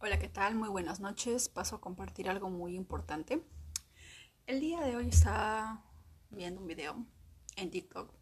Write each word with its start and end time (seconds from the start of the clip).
Hola, 0.00 0.20
¿qué 0.20 0.28
tal? 0.28 0.54
Muy 0.54 0.68
buenas 0.68 1.00
noches. 1.00 1.48
Paso 1.48 1.74
a 1.74 1.80
compartir 1.80 2.28
algo 2.28 2.48
muy 2.50 2.76
importante. 2.76 3.44
El 4.46 4.60
día 4.60 4.80
de 4.80 4.94
hoy 4.94 5.08
estaba 5.08 5.84
viendo 6.30 6.60
un 6.60 6.68
video 6.68 7.04
en 7.56 7.72
TikTok 7.72 8.14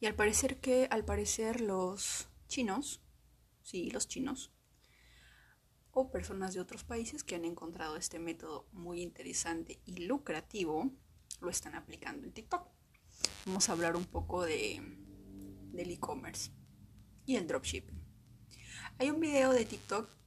y 0.00 0.06
al 0.06 0.14
parecer 0.14 0.58
que 0.58 0.88
al 0.90 1.04
parecer 1.04 1.60
los 1.60 2.30
chinos, 2.48 3.02
sí, 3.60 3.90
los 3.90 4.08
chinos 4.08 4.50
o 5.90 6.10
personas 6.10 6.54
de 6.54 6.60
otros 6.60 6.84
países 6.84 7.22
que 7.22 7.34
han 7.34 7.44
encontrado 7.44 7.98
este 7.98 8.18
método 8.18 8.66
muy 8.72 9.02
interesante 9.02 9.82
y 9.84 10.06
lucrativo 10.06 10.90
lo 11.42 11.50
están 11.50 11.74
aplicando 11.74 12.26
en 12.26 12.32
TikTok. 12.32 12.66
Vamos 13.44 13.68
a 13.68 13.72
hablar 13.72 13.94
un 13.94 14.06
poco 14.06 14.46
de 14.46 14.80
del 15.72 15.90
e-commerce 15.90 16.50
y 17.26 17.36
el 17.36 17.46
dropshipping. 17.46 18.00
Hay 18.96 19.10
un 19.10 19.20
video 19.20 19.52
de 19.52 19.66
TikTok 19.66 20.20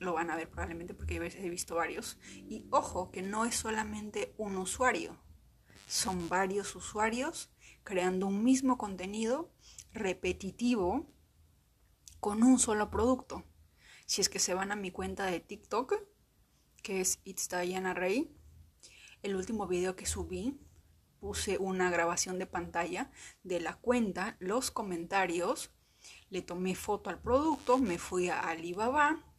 lo 0.00 0.14
van 0.14 0.30
a 0.30 0.36
ver 0.36 0.50
probablemente 0.50 0.94
porque 0.94 1.18
a 1.18 1.24
he 1.24 1.50
visto 1.50 1.76
varios. 1.76 2.18
Y 2.34 2.66
ojo, 2.70 3.10
que 3.12 3.22
no 3.22 3.44
es 3.44 3.54
solamente 3.54 4.34
un 4.38 4.56
usuario, 4.56 5.16
son 5.86 6.28
varios 6.28 6.74
usuarios 6.74 7.50
creando 7.84 8.26
un 8.26 8.42
mismo 8.42 8.78
contenido 8.78 9.52
repetitivo 9.92 11.06
con 12.18 12.42
un 12.42 12.58
solo 12.58 12.90
producto. 12.90 13.44
Si 14.06 14.20
es 14.20 14.28
que 14.28 14.38
se 14.38 14.54
van 14.54 14.72
a 14.72 14.76
mi 14.76 14.90
cuenta 14.90 15.26
de 15.26 15.40
TikTok, 15.40 15.94
que 16.82 17.00
es 17.00 17.20
It's 17.24 17.48
Diana 17.48 17.94
Rey, 17.94 18.36
el 19.22 19.36
último 19.36 19.66
video 19.66 19.96
que 19.96 20.06
subí 20.06 20.58
puse 21.20 21.58
una 21.58 21.90
grabación 21.90 22.38
de 22.38 22.46
pantalla 22.46 23.10
de 23.42 23.60
la 23.60 23.76
cuenta, 23.76 24.36
los 24.40 24.70
comentarios, 24.70 25.70
le 26.30 26.40
tomé 26.40 26.74
foto 26.74 27.10
al 27.10 27.20
producto, 27.20 27.78
me 27.78 27.98
fui 27.98 28.30
a 28.30 28.40
Alibaba, 28.40 29.29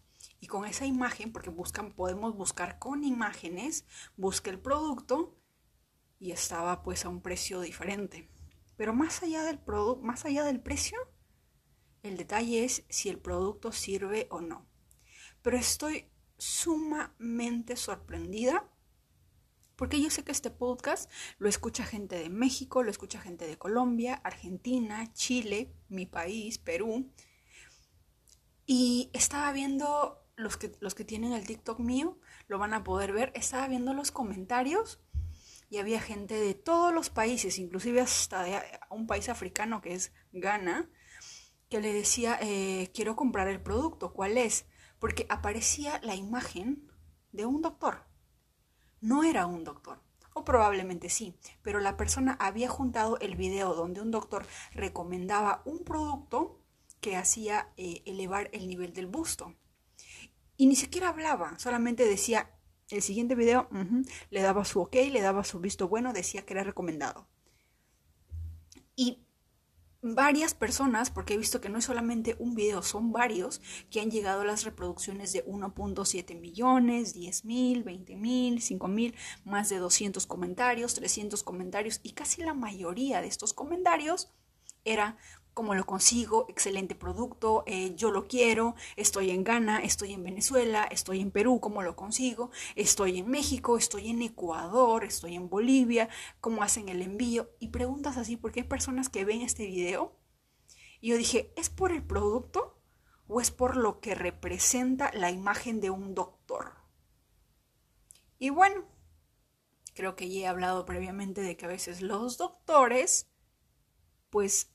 y 0.41 0.48
con 0.48 0.66
esa 0.66 0.86
imagen, 0.86 1.31
porque 1.31 1.52
buscan, 1.52 1.94
podemos 1.94 2.36
buscar 2.36 2.79
con 2.79 3.05
imágenes, 3.05 3.85
busqué 4.18 4.49
el 4.49 4.60
producto 4.60 5.38
y 6.20 6.32
estaba 6.32 6.84
pues 6.84 7.05
a 7.05 7.10
un 7.10 7.21
precio 7.21 7.62
diferente. 7.62 8.29
Pero 8.76 8.93
más 8.93 9.21
allá 9.21 9.43
del 9.43 9.60
producto, 9.60 10.04
más 10.04 10.26
allá 10.26 10.43
del 10.43 10.60
precio, 10.60 10.98
el 12.01 12.18
detalle 12.18 12.66
es 12.66 12.84
si 12.90 13.10
el 13.10 13.20
producto 13.20 13.71
sirve 13.71 14.27
o 14.32 14.41
no. 14.41 14.68
Pero 15.43 15.57
estoy 15.57 16.12
sumamente 16.38 17.76
sorprendida 17.76 18.68
porque 19.76 19.99
yo 19.99 20.12
sé 20.12 20.23
que 20.23 20.32
este 20.32 20.51
podcast 20.51 21.10
lo 21.40 21.49
escucha 21.49 21.84
gente 21.84 22.16
de 22.16 22.29
México, 22.29 22.84
lo 22.84 22.91
escucha 22.91 23.20
gente 23.20 23.48
de 23.48 23.57
Colombia, 23.57 24.13
Argentina, 24.23 25.12
Chile, 25.13 25.73
mi 25.90 26.05
país, 26.05 26.60
Perú. 26.60 27.12
Y 28.68 29.10
estaba 29.13 29.51
viendo 29.51 30.21
los 30.35 30.57
que, 30.57 30.71
los 30.79 30.96
que 30.96 31.05
tienen 31.05 31.34
el 31.34 31.46
TikTok 31.46 31.79
mío 31.79 32.18
lo 32.48 32.60
van 32.60 32.74
a 32.74 32.84
poder 32.84 33.13
ver. 33.13 33.32
Estaba 33.35 33.68
viendo 33.68 33.93
los 33.93 34.12
comentarios 34.12 34.99
y 35.70 35.77
había 35.77 36.01
gente 36.01 36.35
de 36.35 36.54
todos 36.54 36.93
los 36.93 37.10
países, 37.10 37.57
inclusive 37.57 38.01
hasta 38.01 38.43
de 38.43 38.62
un 38.90 39.07
país 39.07 39.29
africano 39.29 39.82
que 39.82 39.93
es 39.93 40.12
Ghana, 40.34 40.90
que 41.70 41.79
le 41.79 41.93
decía, 41.93 42.38
eh, 42.41 42.91
quiero 42.93 43.15
comprar 43.15 43.48
el 43.48 43.62
producto, 43.62 44.12
¿cuál 44.12 44.38
es? 44.38 44.65
Porque 44.99 45.26
aparecía 45.29 46.01
la 46.04 46.15
imagen 46.15 46.91
de 47.32 47.45
un 47.45 47.62
doctor. 47.62 48.04
No 48.99 49.23
era 49.23 49.45
un 49.45 49.63
doctor, 49.63 50.04
o 50.34 50.43
probablemente 50.43 51.10
sí, 51.10 51.38
pero 51.62 51.79
la 51.79 51.95
persona 51.95 52.34
había 52.41 52.68
juntado 52.68 53.18
el 53.20 53.38
video 53.38 53.73
donde 53.73 54.01
un 54.01 54.12
doctor 54.12 54.45
recomendaba 54.73 55.62
un 55.63 55.85
producto 55.85 56.60
que 56.99 57.16
hacía 57.16 57.71
eh, 57.77 58.04
elevar 58.05 58.49
el 58.51 58.68
nivel 58.68 58.91
del 58.93 59.07
busto. 59.07 59.55
Y 60.57 60.68
ni 60.68 60.76
siquiera 60.76 61.10
hablaba, 61.10 61.57
solamente 61.57 62.05
decía 62.05 62.52
el 62.90 63.02
siguiente 63.02 63.35
video, 63.35 63.70
le 64.30 64.41
daba 64.41 64.66
su 64.66 64.81
ok, 64.81 64.96
le 65.12 65.22
daba 65.22 65.44
su 65.44 65.59
visto 65.59 65.88
bueno, 65.88 66.13
decía 66.13 66.46
que 66.46 66.53
era 66.53 66.63
recomendado. 66.63 67.28
Y 68.95 69.25
varias 70.01 70.53
personas, 70.53 71.12
porque 71.12 71.35
he 71.35 71.38
visto 71.38 71.62
que 71.62 71.69
no 71.69 71.78
es 71.78 71.85
solamente 71.85 72.35
un 72.39 72.56
video, 72.56 72.81
son 72.81 73.12
varios, 73.12 73.62
que 73.89 74.01
han 74.01 74.12
llegado 74.12 74.41
a 74.41 74.45
las 74.45 74.63
reproducciones 74.63 75.31
de 75.31 75.45
1.7 75.45 76.39
millones, 76.39 77.13
10 77.13 77.45
mil, 77.45 77.83
20 77.83 78.16
mil, 78.16 78.62
5 78.62 78.88
mil, 78.88 79.16
más 79.45 79.69
de 79.69 79.78
200 79.78 80.25
comentarios, 80.25 80.95
300 80.95 81.44
comentarios, 81.44 82.00
y 82.03 82.12
casi 82.12 82.41
la 82.41 82.53
mayoría 82.53 83.22
de 83.22 83.28
estos 83.28 83.53
comentarios 83.53 84.31
era 84.83 85.18
cómo 85.53 85.75
lo 85.75 85.85
consigo, 85.85 86.45
excelente 86.50 86.95
producto, 86.95 87.63
eh, 87.67 87.94
yo 87.95 88.12
lo 88.12 88.28
quiero, 88.28 88.75
estoy 88.95 89.31
en 89.31 89.44
Ghana, 89.44 89.79
estoy 89.84 90.13
en 90.13 90.23
Venezuela, 90.23 90.85
estoy 90.85 91.22
en 91.22 91.31
Perú, 91.31 91.59
cómo 91.59 91.81
lo 91.81 91.95
consigo, 91.95 92.51
estoy 92.75 93.19
en 93.19 93.29
México, 93.29 93.78
estoy 93.78 94.09
en 94.09 94.22
Ecuador, 94.22 95.03
estoy 95.03 95.35
en 95.35 95.50
Bolivia, 95.50 96.09
cómo 96.39 96.63
hacen 96.63 96.89
el 96.89 97.01
envío 97.01 97.50
y 97.59 97.69
preguntas 97.69 98.17
así 98.17 98.38
porque 98.38 98.62
hay 98.62 98.67
personas 98.67 99.09
que 99.09 99.25
ven 99.25 99.41
este 99.41 99.66
video 99.66 100.17
y 101.01 101.09
yo 101.09 101.17
dije, 101.17 101.51
¿es 101.57 101.69
por 101.69 101.91
el 101.91 102.03
producto 102.03 102.81
o 103.28 103.41
es 103.41 103.51
por 103.51 103.75
lo 103.75 104.00
que 104.00 104.16
representa 104.16 105.12
la 105.13 105.31
imagen 105.31 105.81
de 105.81 105.89
un 105.89 106.16
doctor? 106.16 106.73
Y 108.39 108.50
bueno, 108.50 108.85
creo 109.94 110.16
que 110.16 110.29
ya 110.29 110.39
he 110.39 110.47
hablado 110.47 110.85
previamente 110.85 111.41
de 111.41 111.57
que 111.57 111.66
a 111.66 111.69
veces 111.69 112.01
los 112.01 112.38
doctores 112.38 113.28
pues 114.29 114.72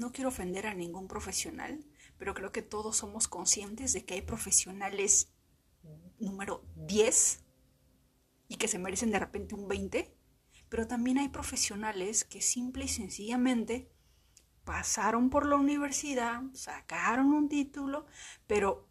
no 0.00 0.12
quiero 0.12 0.28
ofender 0.28 0.66
a 0.66 0.74
ningún 0.74 1.06
profesional, 1.06 1.84
pero 2.18 2.34
creo 2.34 2.52
que 2.52 2.62
todos 2.62 2.96
somos 2.96 3.28
conscientes 3.28 3.92
de 3.92 4.04
que 4.04 4.14
hay 4.14 4.22
profesionales 4.22 5.32
número 6.18 6.64
10 6.76 7.44
y 8.48 8.56
que 8.56 8.66
se 8.66 8.78
merecen 8.78 9.10
de 9.10 9.18
repente 9.18 9.54
un 9.54 9.68
20, 9.68 10.16
pero 10.68 10.86
también 10.86 11.18
hay 11.18 11.28
profesionales 11.28 12.24
que 12.24 12.40
simple 12.40 12.86
y 12.86 12.88
sencillamente 12.88 13.90
pasaron 14.64 15.30
por 15.30 15.46
la 15.46 15.56
universidad, 15.56 16.42
sacaron 16.54 17.32
un 17.32 17.48
título, 17.48 18.06
pero 18.46 18.88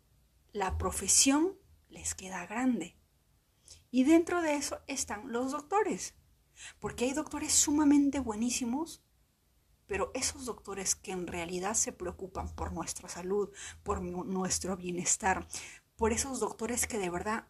la 0.52 0.78
profesión 0.78 1.58
les 1.90 2.16
queda 2.16 2.46
grande. 2.46 2.98
Y 3.92 4.04
dentro 4.04 4.42
de 4.42 4.56
eso 4.56 4.80
están 4.88 5.32
los 5.32 5.52
doctores, 5.52 6.16
porque 6.80 7.06
hay 7.06 7.14
doctores 7.14 7.54
sumamente 7.54 8.20
buenísimos 8.20 9.04
pero 9.90 10.12
esos 10.14 10.46
doctores 10.46 10.94
que 10.94 11.12
en 11.12 11.26
realidad 11.26 11.74
se 11.74 11.92
preocupan 11.92 12.48
por 12.54 12.72
nuestra 12.72 13.10
salud, 13.10 13.50
por 13.82 14.02
nuestro 14.02 14.78
bienestar, 14.78 15.48
por 15.98 16.14
esos 16.14 16.40
doctores 16.40 16.86
que 16.86 17.00
de 17.00 17.10
verdad 17.10 17.48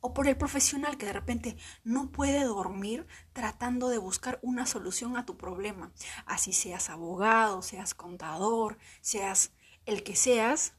o 0.00 0.14
por 0.14 0.28
el 0.28 0.36
profesional 0.36 0.96
que 0.96 1.06
de 1.06 1.12
repente 1.12 1.56
no 1.82 2.12
puede 2.12 2.44
dormir 2.44 3.08
tratando 3.32 3.88
de 3.88 3.98
buscar 3.98 4.38
una 4.42 4.66
solución 4.66 5.16
a 5.16 5.26
tu 5.26 5.36
problema. 5.36 5.92
Así 6.26 6.52
seas 6.52 6.90
abogado, 6.90 7.60
seas 7.60 7.92
contador, 7.92 8.78
seas 9.00 9.50
el 9.84 10.04
que 10.04 10.14
seas, 10.14 10.74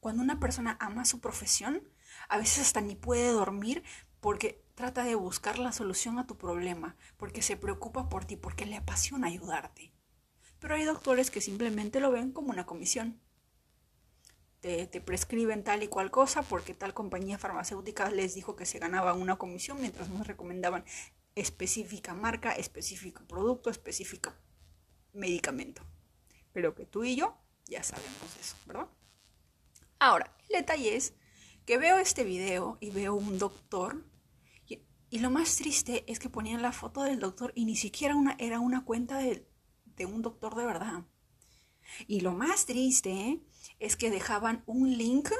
cuando 0.00 0.22
una 0.22 0.40
persona 0.40 0.76
ama 0.80 1.04
su 1.04 1.20
profesión, 1.20 1.88
a 2.28 2.38
veces 2.38 2.58
hasta 2.58 2.80
ni 2.80 2.96
puede 2.96 3.30
dormir 3.30 3.84
porque 4.20 4.64
trata 4.74 5.04
de 5.04 5.14
buscar 5.14 5.60
la 5.60 5.70
solución 5.70 6.18
a 6.18 6.26
tu 6.26 6.36
problema, 6.36 6.96
porque 7.16 7.42
se 7.42 7.56
preocupa 7.56 8.08
por 8.08 8.24
ti, 8.24 8.36
porque 8.36 8.66
le 8.66 8.76
apasiona 8.76 9.28
ayudarte. 9.28 9.92
Pero 10.60 10.74
hay 10.74 10.84
doctores 10.84 11.30
que 11.30 11.40
simplemente 11.40 12.00
lo 12.00 12.10
ven 12.10 12.32
como 12.32 12.50
una 12.50 12.66
comisión. 12.66 13.20
Te, 14.60 14.88
prescriben 15.00 15.62
tal 15.62 15.84
y 15.84 15.88
cual 15.88 16.10
cosa 16.10 16.42
porque 16.42 16.74
tal 16.74 16.92
compañía 16.92 17.38
farmacéutica 17.38 18.10
les 18.10 18.34
dijo 18.34 18.56
que 18.56 18.66
se 18.66 18.80
ganaba 18.80 19.14
una 19.14 19.36
comisión 19.36 19.80
mientras 19.80 20.08
nos 20.08 20.26
recomendaban 20.26 20.84
específica 21.36 22.12
marca, 22.12 22.52
específico 22.52 23.22
producto, 23.28 23.70
específico 23.70 24.32
medicamento. 25.12 25.82
Pero 26.52 26.74
que 26.74 26.86
tú 26.86 27.04
y 27.04 27.14
yo 27.14 27.38
ya 27.66 27.84
sabemos 27.84 28.36
eso, 28.40 28.56
¿verdad? 28.66 28.88
Ahora, 30.00 30.36
el 30.48 30.56
detalle 30.60 30.96
es 30.96 31.14
que 31.64 31.78
veo 31.78 31.98
este 31.98 32.24
video 32.24 32.78
y 32.80 32.90
veo 32.90 33.14
un 33.14 33.38
doctor 33.38 34.04
y, 34.66 34.82
y, 35.10 35.18
lo 35.20 35.30
más 35.30 35.56
triste 35.56 36.04
es 36.10 36.18
que 36.18 36.30
ponían 36.30 36.62
la 36.62 36.72
foto 36.72 37.02
del 37.02 37.20
doctor 37.20 37.52
y 37.54 37.64
ni 37.64 37.76
siquiera 37.76 38.16
una, 38.16 38.36
era 38.38 38.58
una 38.58 38.84
cuenta 38.84 39.18
del 39.18 39.47
de 39.98 40.06
un 40.06 40.22
doctor 40.22 40.54
de 40.54 40.64
verdad. 40.64 41.04
Y 42.06 42.20
lo 42.20 42.32
más 42.32 42.66
triste 42.66 43.40
es 43.78 43.96
que 43.96 44.10
dejaban 44.10 44.62
un 44.66 44.96
link, 44.96 45.30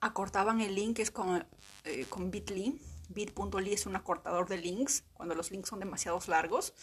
acortaban 0.00 0.60
el 0.60 0.74
link, 0.74 0.98
es 0.98 1.10
con, 1.10 1.46
eh, 1.84 2.06
con 2.08 2.30
bit.ly. 2.30 2.80
Bit.ly 3.10 3.72
es 3.72 3.86
un 3.86 3.96
acortador 3.96 4.48
de 4.48 4.58
links, 4.58 5.04
cuando 5.12 5.34
los 5.34 5.50
links 5.50 5.68
son 5.68 5.80
demasiado 5.80 6.18
largos. 6.26 6.74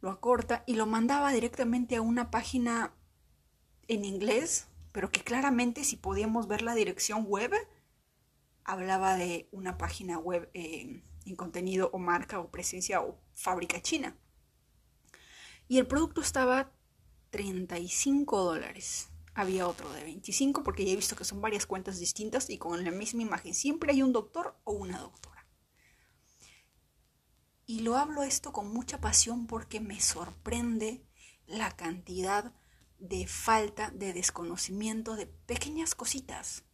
Lo 0.00 0.10
acorta 0.10 0.64
y 0.66 0.74
lo 0.74 0.86
mandaba 0.86 1.32
directamente 1.32 1.96
a 1.96 2.02
una 2.02 2.30
página 2.30 2.94
en 3.88 4.04
inglés, 4.04 4.68
pero 4.92 5.10
que 5.10 5.22
claramente 5.22 5.84
si 5.84 5.96
podíamos 5.96 6.46
ver 6.46 6.62
la 6.62 6.74
dirección 6.74 7.24
web, 7.26 7.52
hablaba 8.64 9.16
de 9.16 9.48
una 9.50 9.76
página 9.76 10.18
web 10.18 10.50
eh, 10.54 11.02
en 11.24 11.36
contenido 11.36 11.90
o 11.92 11.98
marca 11.98 12.38
o 12.38 12.50
presencia 12.50 13.00
o 13.02 13.18
fábrica 13.34 13.82
china. 13.82 14.16
Y 15.68 15.78
el 15.78 15.86
producto 15.86 16.20
estaba 16.20 16.72
35 17.30 18.42
dólares. 18.42 19.10
había 19.34 19.68
otro 19.68 19.88
de 19.92 20.02
25 20.02 20.64
porque 20.64 20.84
ya 20.84 20.92
he 20.92 20.96
visto 20.96 21.14
que 21.14 21.24
son 21.24 21.40
varias 21.40 21.64
cuentas 21.64 22.00
distintas 22.00 22.50
y 22.50 22.58
con 22.58 22.82
la 22.82 22.90
misma 22.90 23.22
imagen. 23.22 23.54
Siempre 23.54 23.92
hay 23.92 24.02
un 24.02 24.12
doctor 24.12 24.58
o 24.64 24.72
una 24.72 24.98
doctora. 24.98 25.46
Y 27.64 27.80
lo 27.80 27.96
hablo 27.96 28.24
esto 28.24 28.50
con 28.50 28.72
mucha 28.72 29.00
pasión 29.00 29.46
porque 29.46 29.78
me 29.78 30.00
sorprende 30.00 31.06
la 31.46 31.76
cantidad 31.76 32.52
de 32.98 33.26
falta, 33.26 33.90
de 33.90 34.12
desconocimiento, 34.12 35.14
de 35.14 35.26
pequeñas 35.26 35.94
cositas. 35.94 36.64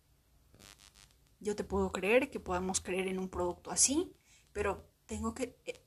Yo 1.40 1.54
te 1.54 1.64
puedo 1.64 1.92
creer 1.92 2.30
que 2.30 2.40
podamos 2.40 2.80
creer 2.80 3.08
en 3.08 3.18
un 3.18 3.28
producto 3.28 3.70
así, 3.70 4.14
pero 4.52 4.88
tengo 5.04 5.34
que, 5.34 5.60
eh, 5.66 5.84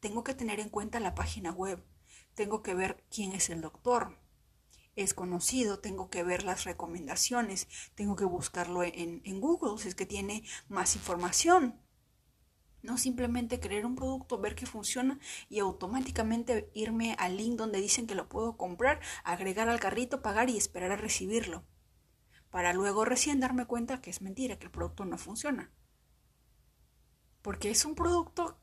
tengo 0.00 0.24
que 0.24 0.34
tener 0.34 0.60
en 0.60 0.68
cuenta 0.68 1.00
la 1.00 1.14
página 1.14 1.52
web. 1.52 1.82
Tengo 2.38 2.62
que 2.62 2.72
ver 2.72 3.02
quién 3.10 3.32
es 3.32 3.50
el 3.50 3.60
doctor. 3.60 4.16
Es 4.94 5.12
conocido, 5.12 5.80
tengo 5.80 6.08
que 6.08 6.22
ver 6.22 6.44
las 6.44 6.62
recomendaciones, 6.62 7.66
tengo 7.96 8.14
que 8.14 8.24
buscarlo 8.24 8.84
en, 8.84 9.22
en 9.24 9.40
Google 9.40 9.76
si 9.82 9.88
es 9.88 9.96
que 9.96 10.06
tiene 10.06 10.44
más 10.68 10.94
información. 10.94 11.82
No 12.80 12.96
simplemente 12.96 13.58
creer 13.58 13.84
un 13.84 13.96
producto, 13.96 14.38
ver 14.38 14.54
que 14.54 14.66
funciona 14.66 15.18
y 15.48 15.58
automáticamente 15.58 16.70
irme 16.74 17.16
al 17.18 17.36
link 17.36 17.56
donde 17.56 17.80
dicen 17.80 18.06
que 18.06 18.14
lo 18.14 18.28
puedo 18.28 18.56
comprar, 18.56 19.00
agregar 19.24 19.68
al 19.68 19.80
carrito, 19.80 20.22
pagar 20.22 20.48
y 20.48 20.56
esperar 20.56 20.92
a 20.92 20.96
recibirlo. 20.96 21.64
Para 22.50 22.72
luego 22.72 23.04
recién 23.04 23.40
darme 23.40 23.66
cuenta 23.66 24.00
que 24.00 24.10
es 24.10 24.22
mentira, 24.22 24.60
que 24.60 24.66
el 24.66 24.70
producto 24.70 25.04
no 25.04 25.18
funciona. 25.18 25.72
Porque 27.42 27.72
es 27.72 27.84
un 27.84 27.96
producto, 27.96 28.60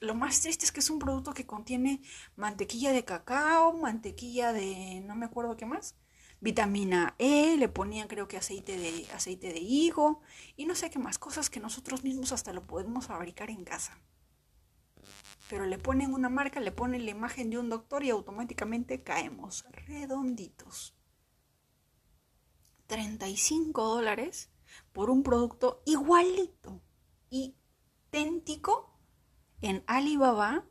lo 0.00 0.14
más 0.14 0.40
triste 0.40 0.64
es 0.64 0.72
que 0.72 0.80
es 0.80 0.90
un 0.90 0.98
producto 0.98 1.32
que 1.32 1.46
contiene 1.46 2.02
mantequilla 2.36 2.92
de 2.92 3.04
cacao, 3.04 3.72
mantequilla 3.74 4.52
de 4.52 5.02
no 5.04 5.14
me 5.14 5.26
acuerdo 5.26 5.56
qué 5.56 5.66
más, 5.66 5.94
vitamina 6.40 7.14
E, 7.18 7.56
le 7.56 7.68
ponían 7.68 8.08
creo 8.08 8.28
que 8.28 8.36
aceite 8.36 8.76
de, 8.76 9.06
aceite 9.14 9.52
de 9.52 9.60
higo 9.60 10.20
y 10.56 10.66
no 10.66 10.74
sé 10.74 10.90
qué 10.90 10.98
más 10.98 11.18
cosas 11.18 11.50
que 11.50 11.60
nosotros 11.60 12.04
mismos 12.04 12.32
hasta 12.32 12.52
lo 12.52 12.66
podemos 12.66 13.06
fabricar 13.06 13.50
en 13.50 13.64
casa. 13.64 13.98
Pero 15.48 15.64
le 15.64 15.78
ponen 15.78 16.12
una 16.12 16.28
marca, 16.28 16.60
le 16.60 16.72
ponen 16.72 17.04
la 17.04 17.12
imagen 17.12 17.50
de 17.50 17.58
un 17.58 17.68
doctor 17.68 18.04
y 18.04 18.10
automáticamente 18.10 19.02
caemos 19.02 19.64
redonditos. 19.86 20.94
35 22.88 23.84
dólares 23.84 24.50
por 24.92 25.10
un 25.10 25.22
producto 25.22 25.82
igualito, 25.86 26.82
idéntico 27.30 28.95
en 29.60 29.82
Alibaba 29.86 30.64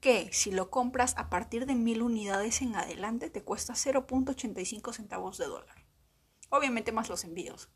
que 0.00 0.32
si 0.32 0.52
lo 0.52 0.70
compras 0.70 1.14
a 1.16 1.28
partir 1.28 1.66
de 1.66 1.74
mil 1.74 2.02
unidades 2.02 2.62
en 2.62 2.76
adelante 2.76 3.30
te 3.30 3.42
cuesta 3.42 3.74
0.85 3.74 4.92
centavos 4.92 5.38
de 5.38 5.46
dólar. 5.46 5.84
Obviamente 6.50 6.92
más 6.92 7.08
los 7.08 7.24
envíos. 7.24 7.70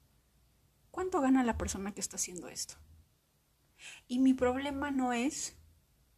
¿Cuánto 0.91 1.21
gana 1.21 1.43
la 1.43 1.59
persona 1.59 1.93
que 1.93 2.01
está 2.01 2.17
haciendo 2.17 2.49
esto? 2.49 2.75
Y 4.07 4.21
mi 4.21 4.35
problema 4.35 4.91
no 4.91 5.13
es 5.13 5.57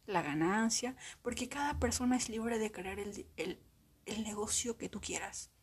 la 0.05 0.21
ganancia, 0.21 0.95
porque 1.23 1.49
cada 1.49 1.79
persona 1.79 2.15
es 2.15 2.29
libre 2.29 2.59
de 2.59 2.71
crear 2.71 2.99
el, 2.99 3.27
el 3.37 4.23
negocio 4.23 4.77
que 4.77 4.89
tú 4.89 5.01
quieras. 5.01 5.54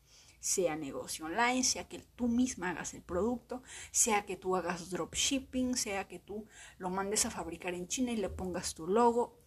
Sea 0.42 0.74
negocio 0.74 1.26
online, 1.26 1.62
sea 1.62 1.88
que 1.88 2.00
tú 2.00 2.26
misma 2.26 2.70
hagas 2.70 2.94
el 2.94 3.02
producto, 3.02 3.62
sea 3.92 4.26
que 4.26 4.36
tú 4.36 4.56
hagas 4.56 4.90
dropshipping, 4.90 5.76
sea 5.76 6.08
que 6.08 6.18
tú 6.18 6.48
lo 6.78 6.90
mandes 6.90 7.26
a 7.26 7.30
fabricar 7.30 7.74
en 7.74 7.86
China 7.86 8.10
y 8.10 8.16
le 8.16 8.28
pongas 8.28 8.74
tu 8.74 8.88
logo, 8.88 9.38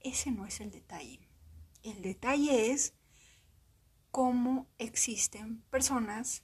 ese 0.00 0.32
no 0.32 0.44
es 0.44 0.60
el 0.60 0.72
detalle. 0.72 1.28
El 1.84 2.02
detalle 2.02 2.72
es 2.72 2.94
cómo 4.10 4.66
existen 4.78 5.62
personas 5.70 6.42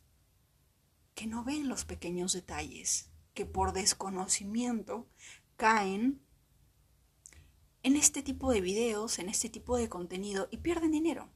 que 1.17 1.27
no 1.27 1.43
ven 1.43 1.69
los 1.69 1.85
pequeños 1.85 2.33
detalles, 2.33 3.11
que 3.35 3.47
por 3.47 3.73
desconocimiento 3.73 5.09
caen 5.57 6.23
en 7.83 7.97
este 7.97 8.23
tipo 8.23 8.53
de 8.53 8.61
videos, 8.61 9.19
en 9.19 9.29
este 9.29 9.49
tipo 9.49 9.77
de 9.77 9.89
contenido 9.89 10.49
y 10.53 10.59
pierden 10.59 10.93
dinero. 10.93 11.29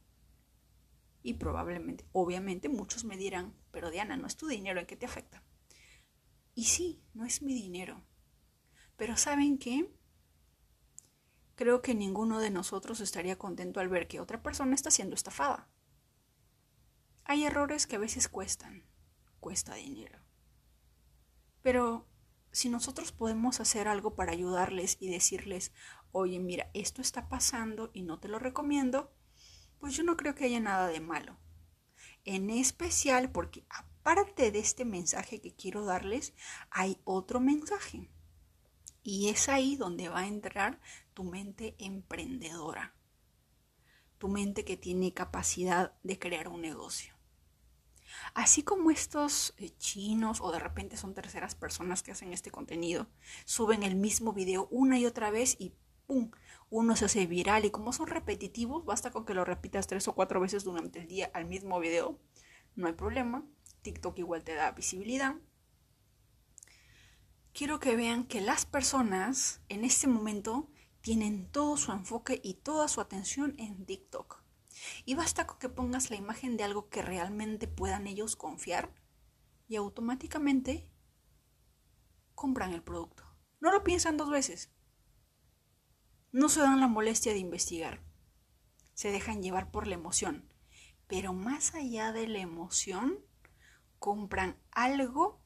Y 1.27 1.33
probablemente, 1.33 2.05
obviamente 2.13 2.69
muchos 2.69 3.03
me 3.03 3.17
dirán, 3.17 3.53
pero 3.71 3.91
Diana, 3.91 4.15
no 4.15 4.27
es 4.27 4.37
tu 4.37 4.47
dinero, 4.47 4.79
¿en 4.79 4.85
qué 4.85 4.95
te 4.95 5.05
afecta? 5.05 5.43
Y 6.55 6.63
sí, 6.65 7.03
no 7.13 7.25
es 7.25 7.41
mi 7.41 7.53
dinero. 7.53 8.01
Pero 8.95 9.17
¿saben 9.17 9.57
qué? 9.57 9.91
creo 11.57 11.81
que 11.81 11.95
ninguno 11.95 12.39
de 12.39 12.51
nosotros 12.51 13.01
estaría 13.01 13.37
contento 13.37 13.79
al 13.79 13.89
ver 13.89 14.07
que 14.07 14.21
otra 14.21 14.41
persona 14.41 14.75
está 14.75 14.91
siendo 14.91 15.15
estafada. 15.15 15.67
Hay 17.25 17.43
errores 17.43 17.87
que 17.87 17.95
a 17.95 17.99
veces 17.99 18.29
cuestan, 18.29 18.85
cuesta 19.39 19.73
dinero. 19.73 20.19
Pero 21.63 22.07
si 22.51 22.69
nosotros 22.69 23.11
podemos 23.11 23.59
hacer 23.59 23.87
algo 23.87 24.15
para 24.15 24.31
ayudarles 24.31 24.97
y 24.99 25.09
decirles, 25.09 25.73
oye, 26.11 26.39
mira, 26.39 26.69
esto 26.75 27.01
está 27.01 27.27
pasando 27.27 27.89
y 27.91 28.03
no 28.03 28.19
te 28.19 28.27
lo 28.27 28.37
recomiendo, 28.37 29.11
pues 29.79 29.95
yo 29.95 30.03
no 30.03 30.17
creo 30.17 30.35
que 30.35 30.45
haya 30.45 30.59
nada 30.59 30.87
de 30.87 30.99
malo. 30.99 31.37
En 32.25 32.49
especial 32.49 33.31
porque 33.31 33.65
aparte 33.69 34.51
de 34.51 34.59
este 34.59 34.85
mensaje 34.85 35.41
que 35.41 35.53
quiero 35.53 35.85
darles, 35.85 36.33
hay 36.69 36.99
otro 37.03 37.39
mensaje. 37.39 38.09
Y 39.03 39.29
es 39.29 39.47
ahí 39.47 39.75
donde 39.75 40.09
va 40.09 40.19
a 40.19 40.27
entrar 40.27 40.81
tu 41.13 41.23
mente 41.23 41.75
emprendedora, 41.79 42.93
tu 44.17 44.27
mente 44.27 44.65
que 44.65 44.75
tiene 44.75 45.13
capacidad 45.13 45.93
de 46.03 46.19
crear 46.19 46.49
un 46.49 46.61
negocio. 46.61 47.17
Así 48.33 48.63
como 48.63 48.91
estos 48.91 49.53
eh, 49.57 49.71
chinos 49.77 50.41
o 50.41 50.51
de 50.51 50.59
repente 50.59 50.97
son 50.97 51.13
terceras 51.13 51.55
personas 51.55 52.03
que 52.03 52.11
hacen 52.11 52.33
este 52.33 52.51
contenido, 52.51 53.07
suben 53.45 53.83
el 53.83 53.95
mismo 53.95 54.33
video 54.33 54.67
una 54.71 54.99
y 54.99 55.05
otra 55.05 55.31
vez 55.31 55.55
y 55.59 55.73
¡pum! 56.05 56.31
Uno 56.69 56.95
se 56.95 57.05
hace 57.05 57.25
viral 57.27 57.65
y 57.65 57.71
como 57.71 57.93
son 57.93 58.07
repetitivos, 58.07 58.85
basta 58.85 59.11
con 59.11 59.25
que 59.25 59.33
lo 59.33 59.45
repitas 59.45 59.87
tres 59.87 60.07
o 60.07 60.15
cuatro 60.15 60.39
veces 60.39 60.63
durante 60.63 60.99
el 60.99 61.07
día 61.07 61.31
al 61.33 61.45
mismo 61.45 61.79
video. 61.79 62.19
No 62.75 62.87
hay 62.87 62.93
problema. 62.93 63.45
TikTok 63.81 64.19
igual 64.19 64.43
te 64.43 64.55
da 64.55 64.71
visibilidad 64.71 65.35
quiero 67.57 67.79
que 67.79 67.95
vean 67.95 68.25
que 68.25 68.39
las 68.39 68.67
personas 68.67 69.61
en 69.67 69.83
este 69.83 70.05
momento 70.05 70.69
tienen 71.01 71.49
todo 71.49 71.75
su 71.75 71.91
enfoque 71.91 72.39
y 72.43 72.53
toda 72.53 72.87
su 72.87 73.01
atención 73.01 73.55
en 73.57 73.83
TikTok. 73.83 74.43
Y 75.05 75.15
basta 75.15 75.47
con 75.47 75.57
que 75.57 75.67
pongas 75.67 76.11
la 76.11 76.17
imagen 76.17 76.55
de 76.55 76.63
algo 76.63 76.87
que 76.89 77.01
realmente 77.01 77.67
puedan 77.67 78.05
ellos 78.05 78.35
confiar 78.35 78.93
y 79.67 79.75
automáticamente 79.75 80.87
compran 82.35 82.73
el 82.73 82.83
producto. 82.83 83.23
No 83.59 83.71
lo 83.71 83.83
piensan 83.83 84.17
dos 84.17 84.29
veces. 84.29 84.71
No 86.37 86.49
se 86.49 86.59
dan 86.59 86.79
la 86.79 86.87
molestia 86.87 87.33
de 87.33 87.39
investigar. 87.39 87.99
Se 88.93 89.11
dejan 89.11 89.41
llevar 89.41 89.71
por 89.71 89.87
la 89.87 89.95
emoción. 89.95 90.47
Pero 91.07 91.33
más 91.33 91.73
allá 91.73 92.11
de 92.11 92.27
la 92.27 92.37
emoción, 92.37 93.17
compran 93.97 94.55
algo 94.69 95.41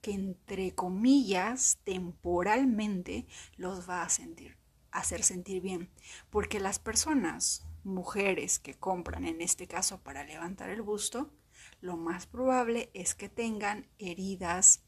que 0.00 0.10
entre 0.10 0.74
comillas 0.74 1.78
temporalmente 1.84 3.28
los 3.56 3.88
va 3.88 4.02
a 4.02 4.08
sentir, 4.08 4.58
hacer 4.90 5.22
sentir 5.22 5.62
bien, 5.62 5.92
porque 6.30 6.58
las 6.58 6.80
personas, 6.80 7.64
mujeres 7.84 8.58
que 8.58 8.74
compran 8.74 9.26
en 9.26 9.40
este 9.40 9.68
caso 9.68 10.02
para 10.02 10.24
levantar 10.24 10.68
el 10.68 10.82
busto, 10.82 11.32
lo 11.80 11.96
más 11.96 12.26
probable 12.26 12.90
es 12.92 13.14
que 13.14 13.28
tengan 13.28 13.86
heridas 14.00 14.82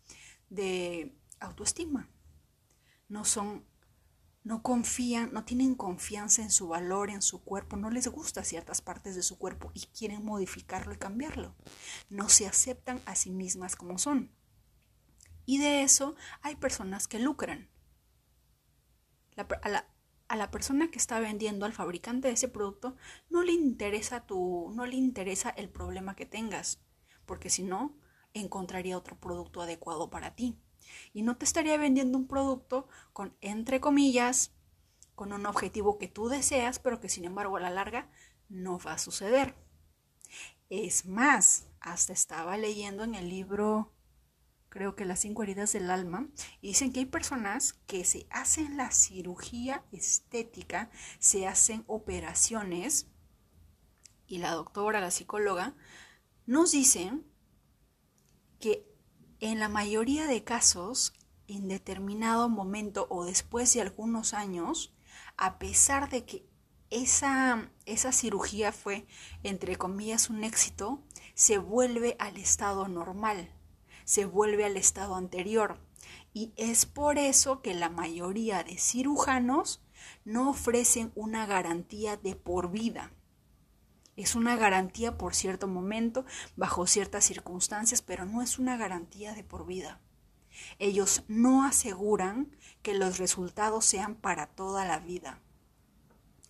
de 0.51 1.15
autoestima. 1.39 2.11
No 3.09 3.25
son 3.25 3.65
no 4.47 4.63
confían, 4.63 5.31
no 5.33 5.45
tienen 5.45 5.75
confianza 5.75 6.41
en 6.41 6.53
su 6.53 6.69
valor, 6.69 7.11
en 7.11 7.21
su 7.21 7.43
cuerpo, 7.43 7.77
no 7.77 7.91
les 7.91 8.07
gusta 8.07 8.45
ciertas 8.45 8.81
partes 8.81 9.17
de 9.17 9.25
su 9.25 9.39
cuerpo 9.39 9.73
y 9.75 9.81
quieren 9.87 10.25
modificarlo 10.25 10.95
y 10.95 10.99
cambiarlo. 10.99 11.57
No 12.11 12.29
se 12.29 12.47
aceptan 12.47 13.03
a 13.07 13.17
sí 13.17 13.31
mismas 13.31 13.75
como 13.75 13.99
son. 13.99 14.31
Y 15.47 15.59
de 15.59 15.83
eso 15.83 16.15
hay 16.43 16.55
personas 16.55 17.09
que 17.09 17.19
lucran. 17.19 17.69
a, 19.37 19.69
la, 19.69 19.89
a, 20.29 20.37
la, 20.37 20.51
persona 20.53 20.93
que 20.93 20.99
está 20.99 21.19
vendiendo 21.19 21.67
al 21.67 21.73
fabricante 21.73 22.29
de 22.29 22.35
ese 22.35 22.47
producto 22.47 22.95
no 23.29 23.43
le 23.43 23.51
interesa 23.51 24.27
tu, 24.27 24.73
no 24.77 24.87
le 24.87 24.95
interesa 24.95 25.51
el 25.51 25.69
problema 25.69 26.15
que 26.15 26.25
tengas, 26.25 26.81
porque 27.25 27.51
si 27.51 27.65
no, 27.65 27.99
encontraría 28.33 28.97
otro 28.97 29.19
producto 29.19 29.61
adecuado 29.61 30.09
para 30.09 30.37
ti. 30.37 30.63
Y 31.13 31.23
no 31.23 31.37
te 31.37 31.45
estaría 31.45 31.77
vendiendo 31.77 32.19
un 32.19 32.27
producto 32.27 32.89
con, 33.13 33.37
entre 33.41 33.81
comillas, 33.81 34.53
con 35.15 35.33
un 35.33 35.47
objetivo 35.47 35.99
que 35.99 36.09
tú 36.09 36.29
deseas, 36.29 36.79
pero 36.79 37.01
que 37.01 37.09
sin 37.09 37.25
embargo 37.25 37.57
a 37.57 37.61
la 37.61 37.71
larga 37.71 38.11
no 38.49 38.79
va 38.79 38.95
a 38.95 38.99
suceder. 38.99 39.55
Es 40.69 41.07
más, 41.07 41.69
hasta 41.81 42.13
estaba 42.13 42.57
leyendo 42.57 43.05
en 43.05 43.15
el 43.15 43.29
libro 43.29 43.93
creo 44.77 44.95
que 44.95 45.07
las 45.07 45.21
cinco 45.21 45.43
heridas 45.43 45.73
del 45.73 45.91
alma, 45.91 46.29
y 46.61 46.69
dicen 46.69 46.93
que 46.93 47.01
hay 47.01 47.07
personas 47.07 47.73
que 47.87 48.05
se 48.05 48.27
hacen 48.29 48.77
la 48.77 48.91
cirugía 48.91 49.83
estética, 49.91 50.91
se 51.19 51.47
hacen 51.47 51.83
operaciones, 51.87 53.09
y 54.27 54.37
la 54.37 54.51
doctora, 54.51 55.01
la 55.01 55.11
psicóloga, 55.11 55.75
nos 56.45 56.73
dicen 56.73 57.25
que 58.61 58.87
en 59.41 59.61
la 59.61 59.69
mayoría 59.69 60.27
de 60.27 60.45
casos, 60.45 61.13
en 61.49 61.69
determinado 61.69 62.49
momento 62.49 63.07
o 63.11 63.25
después 63.25 63.73
de 63.75 63.83
algunos 63.83 64.35
años, 64.35 64.95
a 65.37 65.59
pesar 65.59 66.09
de 66.11 66.25
que 66.25 66.47
esa, 66.91 67.71
esa 67.85 68.13
cirugía 68.13 68.73
fue, 68.73 69.07
entre 69.43 69.77
comillas, 69.77 70.31
un 70.31 70.45
éxito, 70.45 71.03
se 71.35 71.59
vuelve 71.59 72.17
al 72.19 72.37
estado 72.37 72.89
normal, 72.89 73.51
se 74.05 74.25
vuelve 74.25 74.65
al 74.65 74.77
estado 74.77 75.17
anterior. 75.17 75.81
Y 76.33 76.53
es 76.57 76.87
por 76.87 77.19
eso 77.19 77.63
que 77.63 77.75
la 77.75 77.89
mayoría 77.89 78.63
de 78.63 78.79
cirujanos 78.79 79.83
no 80.25 80.51
ofrecen 80.51 81.13
una 81.15 81.47
garantía 81.47 82.17
de 82.17 82.37
por 82.37 82.71
vida. 82.71 83.13
Es 84.17 84.35
una 84.35 84.57
garantía 84.57 85.19
por 85.19 85.35
cierto 85.35 85.69
momento, 85.69 86.25
bajo 86.57 86.87
ciertas 86.87 87.25
circunstancias, 87.25 88.01
pero 88.01 88.25
no 88.25 88.41
es 88.41 88.59
una 88.59 88.79
garantía 88.79 89.35
de 89.35 89.45
por 89.45 89.67
vida. 89.67 90.01
Ellos 90.79 91.25
no 91.29 91.65
aseguran 91.65 92.57
que 92.83 92.95
los 92.95 93.19
resultados 93.19 93.85
sean 93.85 94.15
para 94.15 94.47
toda 94.47 94.87
la 94.87 94.99
vida. 95.01 95.41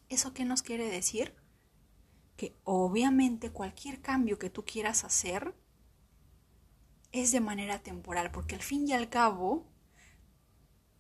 ¿Eso 0.09 0.33
qué 0.33 0.45
nos 0.45 0.63
quiere 0.63 0.89
decir? 0.89 1.35
Que 2.37 2.55
obviamente 2.63 3.51
cualquier 3.51 4.01
cambio 4.01 4.39
que 4.39 4.51
tú 4.51 4.65
quieras 4.65 5.03
hacer 5.03 5.53
es 7.11 7.33
de 7.33 7.41
manera 7.41 7.81
temporal, 7.81 8.31
porque 8.31 8.55
al 8.55 8.63
fin 8.63 8.87
y 8.87 8.93
al 8.93 9.09
cabo, 9.09 9.67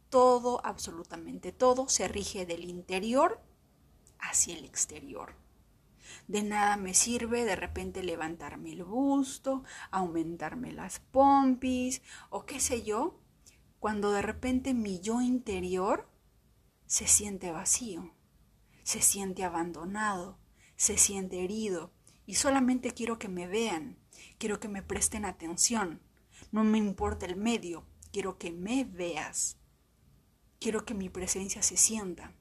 todo, 0.08 0.64
absolutamente 0.64 1.52
todo, 1.52 1.88
se 1.88 2.08
rige 2.08 2.46
del 2.46 2.64
interior 2.64 3.40
hacia 4.18 4.56
el 4.56 4.64
exterior. 4.64 5.45
De 6.28 6.42
nada 6.42 6.76
me 6.76 6.94
sirve 6.94 7.44
de 7.44 7.56
repente 7.56 8.02
levantarme 8.02 8.72
el 8.72 8.84
busto, 8.84 9.64
aumentarme 9.90 10.72
las 10.72 11.00
pompis 11.00 12.02
o 12.30 12.46
qué 12.46 12.60
sé 12.60 12.82
yo, 12.82 13.20
cuando 13.78 14.10
de 14.10 14.22
repente 14.22 14.74
mi 14.74 15.00
yo 15.00 15.20
interior 15.20 16.08
se 16.86 17.06
siente 17.06 17.52
vacío 17.52 18.16
se 18.86 19.02
siente 19.02 19.42
abandonado, 19.42 20.38
se 20.76 20.96
siente 20.96 21.42
herido 21.42 21.92
y 22.24 22.36
solamente 22.36 22.92
quiero 22.92 23.18
que 23.18 23.28
me 23.28 23.48
vean, 23.48 23.98
quiero 24.38 24.60
que 24.60 24.68
me 24.68 24.80
presten 24.80 25.24
atención. 25.24 26.00
No 26.52 26.62
me 26.62 26.78
importa 26.78 27.26
el 27.26 27.34
medio, 27.34 27.84
quiero 28.12 28.38
que 28.38 28.52
me 28.52 28.84
veas. 28.84 29.58
Quiero 30.60 30.84
que 30.84 30.94
mi 30.94 31.08
presencia 31.08 31.64
se 31.64 31.76
sienta. 31.76 32.32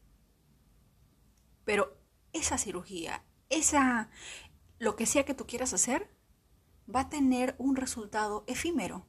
Pero 1.63 1.98
esa 2.32 2.60
cirugía, 2.60 3.24
esa 3.50 4.10
lo 4.80 4.96
que 4.96 5.06
sea 5.06 5.25
que 5.25 5.34
tú 5.34 5.48
quieras 5.48 5.74
hacer, 5.74 6.10
va 6.94 7.02
a 7.02 7.10
tener 7.10 7.56
un 7.58 7.75
resultado 7.75 8.44
efímero, 8.48 9.06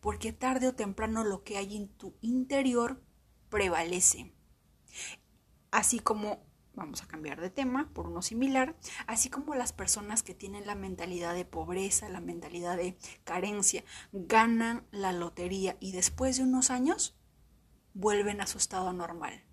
porque 0.00 0.32
tarde 0.32 0.68
o 0.68 0.74
temprano 0.74 1.24
lo 1.24 1.44
que 1.44 1.56
hay 1.56 1.76
en 1.76 1.88
tu 1.88 2.14
interior 2.20 3.02
prevalece. 3.48 4.32
Así 5.70 6.00
como 6.00 6.44
vamos 6.74 7.02
a 7.02 7.06
cambiar 7.06 7.40
de 7.40 7.50
tema 7.50 7.90
por 7.92 8.06
uno 8.06 8.22
similar, 8.22 8.76
así 9.06 9.28
como 9.28 9.54
las 9.54 9.72
personas 9.72 10.22
que 10.22 10.34
tienen 10.34 10.66
la 10.66 10.74
mentalidad 10.74 11.34
de 11.34 11.44
pobreza, 11.44 12.08
la 12.08 12.20
mentalidad 12.20 12.76
de 12.76 12.96
carencia, 13.24 13.84
ganan 14.12 14.86
la 14.90 15.12
lotería 15.12 15.76
y 15.80 15.92
después 15.92 16.36
de 16.36 16.44
unos 16.44 16.70
años 16.70 17.18
vuelven 17.92 18.40
a 18.40 18.46
su 18.46 18.58
estado 18.58 18.92
normal. 18.92 19.44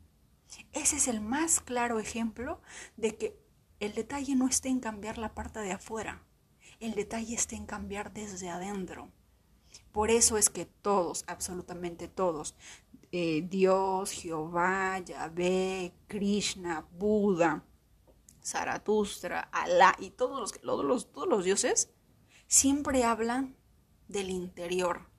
Ese 0.72 0.96
es 0.96 1.08
el 1.08 1.20
más 1.20 1.60
claro 1.60 2.00
ejemplo 2.00 2.62
de 2.96 3.18
que 3.18 3.47
el 3.80 3.94
detalle 3.94 4.36
no 4.36 4.48
está 4.48 4.70
en 4.70 4.80
cambiar 4.80 5.18
la 5.18 5.34
parte 5.34 5.60
de 5.60 5.72
afuera, 5.72 6.24
el 6.80 6.96
detalle 6.96 7.36
está 7.36 7.56
en 7.56 7.66
cambiar 7.66 8.14
desde 8.14 8.50
adentro. 8.50 9.10
Por 9.92 10.12
eso 10.12 10.38
es 10.38 10.50
que 10.50 10.66
todos, 10.66 11.24
absolutamente 11.28 12.08
todos, 12.08 12.56
eh, 13.12 13.46
Dios, 13.50 14.12
Jehová, 14.12 15.00
Yahvé, 15.00 15.94
Krishna, 16.08 16.86
Buda, 16.98 17.64
Zaratustra, 18.44 19.42
Alá 19.52 19.96
y 20.00 20.12
todos 20.12 20.40
los, 20.40 20.62
todos 20.62 20.86
los, 20.86 21.12
todos 21.12 21.28
los 21.28 21.44
dioses 21.46 21.90
siempre 22.48 23.04
hablan 23.04 23.56
del 24.08 24.30
interior, 24.30 25.10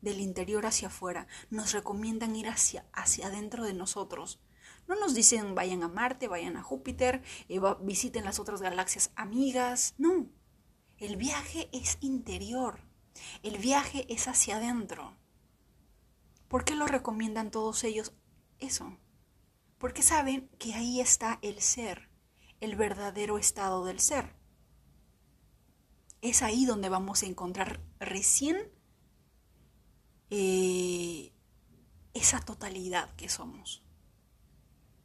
del 0.00 0.20
interior 0.20 0.66
hacia 0.66 0.88
afuera. 0.88 1.26
Nos 1.50 1.72
recomiendan 1.72 2.36
ir 2.36 2.48
hacia, 2.48 2.86
hacia 2.92 3.28
adentro 3.28 3.64
de 3.64 3.74
nosotros. 3.74 4.40
No 4.88 4.96
nos 4.96 5.14
dicen 5.14 5.54
vayan 5.54 5.82
a 5.82 5.88
Marte, 5.88 6.28
vayan 6.28 6.56
a 6.56 6.62
Júpiter, 6.62 7.22
eh, 7.48 7.60
visiten 7.80 8.24
las 8.24 8.38
otras 8.38 8.60
galaxias 8.60 9.10
amigas. 9.16 9.94
No, 9.98 10.28
el 10.98 11.16
viaje 11.16 11.68
es 11.72 11.98
interior. 12.00 12.80
El 13.42 13.58
viaje 13.58 14.06
es 14.08 14.28
hacia 14.28 14.56
adentro. 14.56 15.16
¿Por 16.48 16.64
qué 16.64 16.74
lo 16.74 16.86
recomiendan 16.86 17.50
todos 17.50 17.82
ellos 17.84 18.12
eso? 18.58 18.96
Porque 19.78 20.02
saben 20.02 20.48
que 20.58 20.74
ahí 20.74 21.00
está 21.00 21.38
el 21.42 21.60
ser, 21.60 22.08
el 22.60 22.76
verdadero 22.76 23.38
estado 23.38 23.84
del 23.84 24.00
ser. 24.00 24.36
Es 26.20 26.42
ahí 26.42 26.66
donde 26.66 26.88
vamos 26.88 27.22
a 27.22 27.26
encontrar 27.26 27.80
recién 27.98 28.70
eh, 30.30 31.32
esa 32.14 32.40
totalidad 32.40 33.14
que 33.16 33.28
somos. 33.28 33.82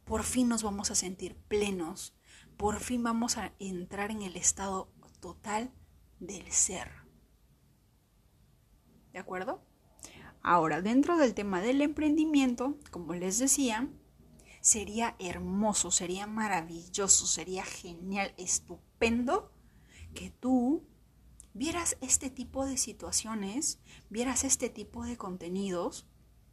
Por 0.08 0.22
fin 0.22 0.48
nos 0.48 0.62
vamos 0.62 0.90
a 0.90 0.94
sentir 0.94 1.36
plenos, 1.48 2.14
por 2.56 2.80
fin 2.80 3.02
vamos 3.02 3.36
a 3.36 3.52
entrar 3.58 4.10
en 4.10 4.22
el 4.22 4.36
estado 4.36 4.90
total 5.20 5.70
del 6.18 6.50
ser. 6.50 6.88
¿De 9.12 9.18
acuerdo? 9.18 9.62
Ahora, 10.40 10.80
dentro 10.80 11.18
del 11.18 11.34
tema 11.34 11.60
del 11.60 11.82
emprendimiento, 11.82 12.78
como 12.90 13.12
les 13.12 13.38
decía, 13.38 13.86
sería 14.62 15.14
hermoso, 15.18 15.90
sería 15.90 16.26
maravilloso, 16.26 17.26
sería 17.26 17.64
genial, 17.64 18.32
estupendo 18.38 19.52
que 20.14 20.30
tú 20.30 20.88
vieras 21.52 21.98
este 22.00 22.30
tipo 22.30 22.64
de 22.64 22.78
situaciones, 22.78 23.78
vieras 24.08 24.44
este 24.44 24.70
tipo 24.70 25.04
de 25.04 25.18
contenidos, 25.18 26.06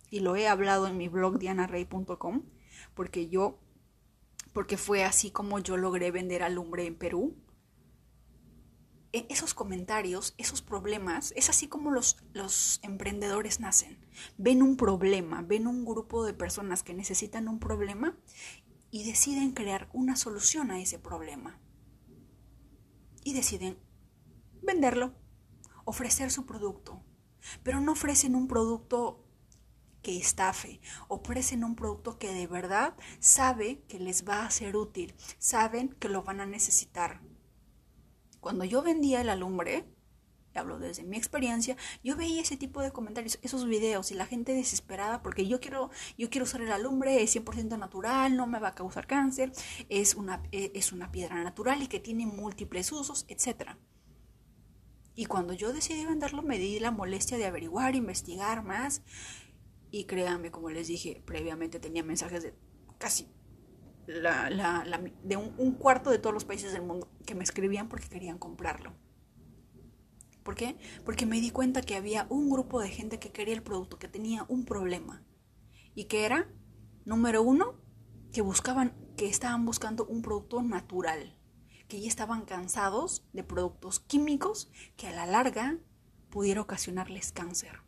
y 0.09 0.19
lo 0.19 0.35
he 0.35 0.49
hablado 0.49 0.87
en 0.87 0.97
mi 0.97 1.07
blog 1.07 1.39
dianarey.com, 1.39 2.43
porque 2.95 3.29
yo, 3.29 3.59
porque 4.53 4.77
fue 4.77 5.03
así 5.03 5.29
como 5.29 5.59
yo 5.59 5.77
logré 5.77 6.11
vender 6.11 6.41
alumbre 6.41 6.87
en 6.87 6.95
Perú, 6.95 7.35
e, 9.13 9.27
esos 9.29 9.53
comentarios, 9.53 10.33
esos 10.37 10.61
problemas, 10.61 11.31
es 11.35 11.49
así 11.49 11.67
como 11.67 11.91
los, 11.91 12.17
los 12.33 12.79
emprendedores 12.83 13.59
nacen. 13.59 13.99
Ven 14.37 14.63
un 14.63 14.77
problema, 14.77 15.41
ven 15.41 15.67
un 15.67 15.85
grupo 15.85 16.25
de 16.25 16.33
personas 16.33 16.83
que 16.83 16.93
necesitan 16.93 17.47
un 17.47 17.59
problema 17.59 18.17
y 18.91 19.03
deciden 19.03 19.51
crear 19.51 19.89
una 19.93 20.15
solución 20.15 20.71
a 20.71 20.81
ese 20.81 20.99
problema. 20.99 21.59
Y 23.23 23.33
deciden 23.33 23.77
venderlo, 24.61 25.13
ofrecer 25.83 26.31
su 26.31 26.45
producto. 26.45 27.03
Pero 27.63 27.79
no 27.79 27.93
ofrecen 27.93 28.35
un 28.35 28.47
producto 28.47 29.24
que 30.05 30.17
estafe, 30.17 30.79
ofrecen 31.07 31.63
un 31.63 31.75
producto 31.75 32.19
que 32.19 32.31
de 32.31 32.45
verdad 32.45 32.93
sabe 33.17 33.81
que 33.87 33.97
les 33.97 34.23
va 34.23 34.45
a 34.45 34.51
ser 34.51 34.77
útil, 34.77 35.15
saben 35.39 35.89
que 35.99 36.09
lo 36.09 36.21
van 36.21 36.41
a 36.41 36.45
necesitar. 36.45 37.21
Cuando 38.39 38.65
yo 38.65 38.83
vendía 38.83 39.21
el 39.21 39.29
alumbre, 39.29 39.83
hablo 40.53 40.77
desde 40.77 41.01
mi 41.01 41.17
experiencia, 41.17 41.75
yo 42.03 42.15
veía 42.15 42.43
ese 42.43 42.55
tipo 42.55 42.83
de 42.83 42.91
comentarios, 42.91 43.39
esos 43.41 43.65
videos 43.65 44.11
y 44.11 44.13
la 44.13 44.27
gente 44.27 44.53
desesperada 44.53 45.23
porque 45.23 45.47
yo 45.47 45.59
quiero, 45.59 45.89
yo 46.19 46.29
quiero 46.29 46.43
usar 46.43 46.61
el 46.61 46.71
alumbre, 46.71 47.23
es 47.23 47.35
100% 47.35 47.75
natural, 47.79 48.37
no 48.37 48.45
me 48.45 48.59
va 48.59 48.67
a 48.67 48.75
causar 48.75 49.07
cáncer, 49.07 49.53
es 49.89 50.13
una, 50.13 50.43
e, 50.51 50.71
es 50.75 50.91
una 50.91 51.11
piedra 51.11 51.43
natural 51.43 51.81
y 51.81 51.87
que 51.87 51.99
tiene 51.99 52.27
múltiples 52.27 52.91
usos, 52.91 53.25
etc. 53.27 53.71
Y 55.15 55.25
cuando 55.25 55.53
yo 55.53 55.73
decidí 55.73 56.05
venderlo 56.05 56.43
me 56.43 56.59
di 56.59 56.79
la 56.79 56.91
molestia 56.91 57.39
de 57.39 57.45
averiguar, 57.45 57.95
investigar 57.95 58.63
más 58.63 59.01
y 59.95 60.03
créanme, 60.03 60.51
como 60.51 60.69
les 60.69 60.87
dije 60.87 61.23
previamente, 61.25 61.79
tenía 61.79 62.03
mensajes 62.03 62.43
de 62.43 62.53
casi 62.97 63.29
de 64.07 65.37
un, 65.37 65.71
cuarto 65.71 66.09
de 66.09 66.19
todos 66.19 66.33
los 66.33 66.43
países 66.43 66.73
del 66.73 66.81
mundo 66.81 67.09
que 67.25 67.33
me 67.33 67.45
escribían 67.45 67.87
porque 67.87 68.09
querían 68.09 68.37
comprarlo. 68.37 68.93
¿Por 70.43 70.55
qué? 70.55 70.77
Porque 71.05 71.25
me 71.25 71.39
di 71.39 71.49
cuenta 71.49 71.81
que 71.81 71.95
había 71.95 72.27
un 72.29 72.49
grupo 72.49 72.81
de 72.81 72.89
gente 72.89 73.19
que 73.19 73.31
quería 73.31 73.55
el 73.55 73.63
producto, 73.63 73.97
que 73.97 74.09
tenía 74.09 74.45
un 74.49 74.65
problema. 74.65 75.23
Y 75.95 76.05
que 76.05 76.25
era, 76.25 76.51
número 77.05 77.41
uno, 77.41 77.81
que 78.33 78.41
buscaban, 78.41 78.93
que 79.15 79.27
estaban 79.27 79.65
buscando 79.65 80.05
un 80.05 80.21
producto 80.21 80.61
natural, 80.61 81.39
que 81.87 82.01
ya 82.01 82.09
estaban 82.09 82.43
cansados 82.43 83.25
de 83.31 83.45
productos 83.45 84.01
químicos 84.01 84.69
que 84.97 85.07
a 85.07 85.13
la 85.13 85.25
larga 85.25 85.79
pudiera 86.29 86.61
ocasionarles 86.61 87.31
cáncer, 87.31 87.84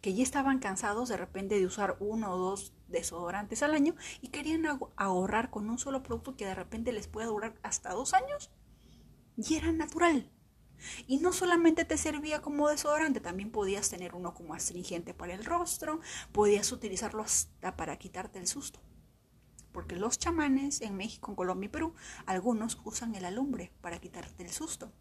que 0.00 0.14
ya 0.14 0.22
estaban 0.22 0.58
cansados 0.58 1.08
de 1.08 1.16
repente 1.16 1.58
de 1.58 1.66
usar 1.66 1.96
uno 2.00 2.32
o 2.32 2.38
dos 2.38 2.72
desodorantes 2.88 3.62
al 3.62 3.74
año 3.74 3.94
y 4.20 4.28
querían 4.28 4.64
ahorrar 4.96 5.50
con 5.50 5.68
un 5.68 5.78
solo 5.78 6.02
producto 6.02 6.36
que 6.36 6.46
de 6.46 6.54
repente 6.54 6.92
les 6.92 7.08
pueda 7.08 7.26
durar 7.26 7.58
hasta 7.62 7.92
dos 7.92 8.14
años. 8.14 8.50
Y 9.36 9.56
era 9.56 9.72
natural. 9.72 10.30
Y 11.06 11.18
no 11.18 11.32
solamente 11.32 11.84
te 11.84 11.96
servía 11.96 12.40
como 12.40 12.68
desodorante, 12.68 13.20
también 13.20 13.50
podías 13.50 13.90
tener 13.90 14.14
uno 14.14 14.34
como 14.34 14.54
astringente 14.54 15.14
para 15.14 15.34
el 15.34 15.44
rostro, 15.44 16.00
podías 16.32 16.70
utilizarlo 16.70 17.22
hasta 17.22 17.76
para 17.76 17.98
quitarte 17.98 18.38
el 18.38 18.46
susto. 18.46 18.80
Porque 19.72 19.96
los 19.96 20.18
chamanes 20.18 20.80
en 20.80 20.96
México, 20.96 21.32
en 21.32 21.36
Colombia 21.36 21.66
y 21.66 21.70
Perú, 21.70 21.94
algunos 22.26 22.80
usan 22.84 23.14
el 23.14 23.24
alumbre 23.24 23.72
para 23.80 23.98
quitarte 24.00 24.44
el 24.44 24.50
susto. 24.50 24.92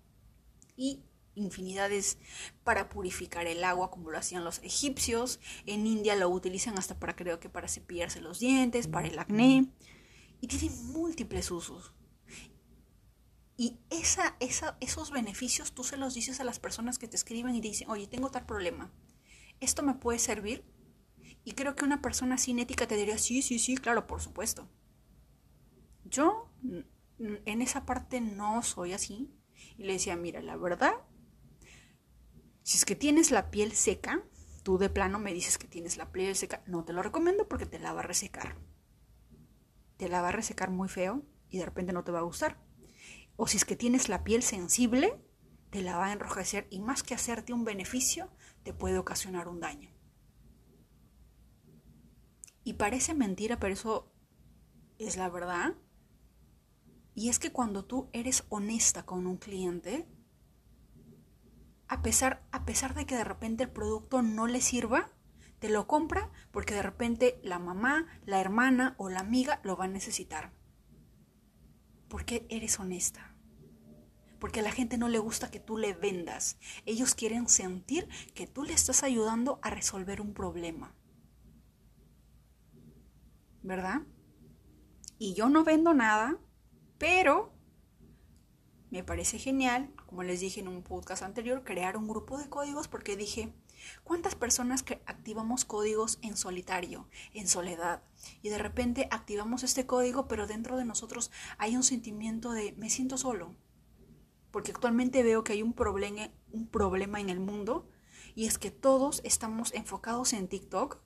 Y 0.75 1.03
infinidades 1.37 2.17
para 2.63 2.89
purificar 2.89 3.47
el 3.47 3.63
agua 3.63 3.91
como 3.91 4.11
lo 4.11 4.17
hacían 4.17 4.43
los 4.43 4.59
egipcios. 4.59 5.39
En 5.65 5.87
India 5.87 6.15
lo 6.15 6.29
utilizan 6.29 6.77
hasta 6.77 6.99
para 6.99 7.15
creo 7.15 7.39
que 7.39 7.49
para 7.49 7.67
cepillarse 7.67 8.21
los 8.21 8.39
dientes, 8.39 8.87
para 8.87 9.07
el 9.07 9.19
acné. 9.19 9.71
Y 10.41 10.47
tiene 10.47 10.75
múltiples 10.75 11.49
usos. 11.51 11.93
Y 13.55 13.79
esa, 13.89 14.35
esa, 14.39 14.77
esos 14.81 15.09
beneficios 15.11 15.73
tú 15.73 15.83
se 15.83 15.97
los 15.97 16.13
dices 16.13 16.39
a 16.39 16.43
las 16.43 16.59
personas 16.59 16.99
que 16.99 17.07
te 17.07 17.15
escriben 17.15 17.55
y 17.55 17.61
te 17.61 17.69
dicen, 17.69 17.89
oye, 17.89 18.05
tengo 18.05 18.29
tal 18.29 18.45
problema. 18.45 18.91
¿Esto 19.59 19.81
me 19.81 19.95
puede 19.95 20.19
servir? 20.19 20.63
Y 21.43 21.53
creo 21.53 21.75
que 21.75 21.85
una 21.85 22.01
persona 22.01 22.37
sin 22.37 22.59
ética 22.59 22.87
te 22.87 22.97
diría, 22.97 23.17
sí, 23.17 23.41
sí, 23.41 23.57
sí, 23.57 23.77
claro, 23.77 24.05
por 24.05 24.21
supuesto. 24.21 24.69
Yo 26.05 26.51
en 27.19 27.61
esa 27.61 27.85
parte 27.85 28.21
no 28.21 28.61
soy 28.61 28.93
así. 28.93 29.31
Y 29.77 29.83
le 29.83 29.93
decía, 29.93 30.15
mira, 30.15 30.41
la 30.41 30.55
verdad, 30.55 30.93
si 32.67 32.75
es 32.75 32.83
que 32.83 32.97
tienes 32.97 33.31
la 33.31 33.49
piel 33.49 33.71
seca, 33.71 34.21
tú 34.61 34.77
de 34.77 34.89
plano 34.89 35.19
me 35.19 35.33
dices 35.33 35.57
que 35.57 35.69
tienes 35.69 35.95
la 35.95 36.11
piel 36.11 36.35
seca, 36.35 36.63
no 36.67 36.83
te 36.83 36.91
lo 36.91 37.01
recomiendo 37.01 37.47
porque 37.47 37.65
te 37.65 37.79
la 37.79 37.93
va 37.93 38.01
a 38.01 38.03
resecar. 38.03 38.57
Te 39.95 40.09
la 40.09 40.21
va 40.21 40.27
a 40.27 40.33
resecar 40.33 40.69
muy 40.69 40.89
feo 40.89 41.23
y 41.49 41.59
de 41.59 41.65
repente 41.65 41.93
no 41.93 42.03
te 42.03 42.11
va 42.11 42.19
a 42.19 42.23
gustar. 42.23 42.61
O 43.37 43.47
si 43.47 43.55
es 43.55 43.63
que 43.63 43.77
tienes 43.77 44.09
la 44.09 44.25
piel 44.25 44.43
sensible, 44.43 45.17
te 45.69 45.81
la 45.81 45.95
va 45.95 46.07
a 46.07 46.11
enrojecer 46.11 46.67
y 46.69 46.81
más 46.81 47.03
que 47.03 47.13
hacerte 47.13 47.53
un 47.53 47.63
beneficio, 47.63 48.29
te 48.63 48.73
puede 48.73 48.97
ocasionar 48.97 49.47
un 49.47 49.61
daño. 49.61 49.89
Y 52.65 52.73
parece 52.73 53.13
mentira, 53.13 53.61
pero 53.61 53.75
eso 53.75 54.11
es 54.99 55.15
la 55.15 55.29
verdad. 55.29 55.73
Y 57.15 57.29
es 57.29 57.39
que 57.39 57.53
cuando 57.53 57.85
tú 57.85 58.09
eres 58.11 58.43
honesta 58.49 59.05
con 59.05 59.25
un 59.25 59.37
cliente, 59.37 60.05
a 61.87 62.01
pesar, 62.01 62.43
a 62.51 62.65
pesar 62.65 62.93
de 62.93 63.05
que 63.05 63.15
de 63.15 63.23
repente 63.23 63.63
el 63.63 63.69
producto 63.69 64.21
no 64.21 64.47
le 64.47 64.61
sirva, 64.61 65.09
te 65.59 65.69
lo 65.69 65.87
compra 65.87 66.29
porque 66.51 66.73
de 66.73 66.83
repente 66.83 67.39
la 67.43 67.59
mamá, 67.59 68.07
la 68.25 68.39
hermana 68.39 68.95
o 68.97 69.09
la 69.09 69.21
amiga 69.21 69.59
lo 69.63 69.75
va 69.75 69.85
a 69.85 69.89
necesitar. 69.89 70.51
Porque 72.09 72.45
eres 72.49 72.79
honesta. 72.79 73.33
Porque 74.39 74.59
a 74.59 74.63
la 74.63 74.71
gente 74.71 74.97
no 74.97 75.09
le 75.09 75.17
gusta 75.17 75.49
que 75.49 75.59
tú 75.59 75.77
le 75.77 75.93
vendas. 75.93 76.57
Ellos 76.85 77.15
quieren 77.15 77.47
sentir 77.49 78.07
que 78.35 78.47
tú 78.47 78.63
le 78.63 78.73
estás 78.73 79.03
ayudando 79.03 79.59
a 79.63 79.71
resolver 79.71 80.21
un 80.21 80.33
problema. 80.33 80.93
¿Verdad? 83.63 84.01
Y 85.17 85.33
yo 85.33 85.49
no 85.49 85.63
vendo 85.63 85.93
nada, 85.93 86.37
pero 86.99 87.51
me 88.91 89.03
parece 89.03 89.39
genial, 89.39 89.91
como 90.07 90.23
les 90.23 90.39
dije 90.39 90.61
en 90.61 90.67
un 90.67 90.81
podcast 90.81 91.21
anterior, 91.21 91.63
crear 91.63 91.97
un 91.97 92.07
grupo 92.07 92.37
de 92.37 92.49
códigos 92.49 92.87
porque 92.87 93.15
dije, 93.15 93.53
¿cuántas 94.03 94.35
personas 94.35 94.81
que 94.81 95.01
activamos 95.05 95.65
códigos 95.65 96.17
en 96.21 96.35
solitario, 96.37 97.07
en 97.33 97.47
soledad? 97.47 98.01
Y 98.41 98.49
de 98.49 98.57
repente 98.57 99.07
activamos 99.11 99.63
este 99.63 99.85
código, 99.85 100.27
pero 100.27 100.47
dentro 100.47 100.77
de 100.77 100.85
nosotros 100.85 101.29
hay 101.57 101.75
un 101.75 101.83
sentimiento 101.83 102.51
de 102.51 102.73
me 102.77 102.89
siento 102.89 103.17
solo. 103.17 103.55
Porque 104.49 104.71
actualmente 104.71 105.23
veo 105.23 105.43
que 105.43 105.53
hay 105.53 105.61
un 105.61 105.73
problema, 105.73 106.31
un 106.51 106.67
problema 106.67 107.19
en 107.19 107.29
el 107.29 107.41
mundo 107.41 107.89
y 108.33 108.45
es 108.45 108.57
que 108.57 108.71
todos 108.71 109.21
estamos 109.25 109.73
enfocados 109.73 110.33
en 110.33 110.47
TikTok, 110.47 110.99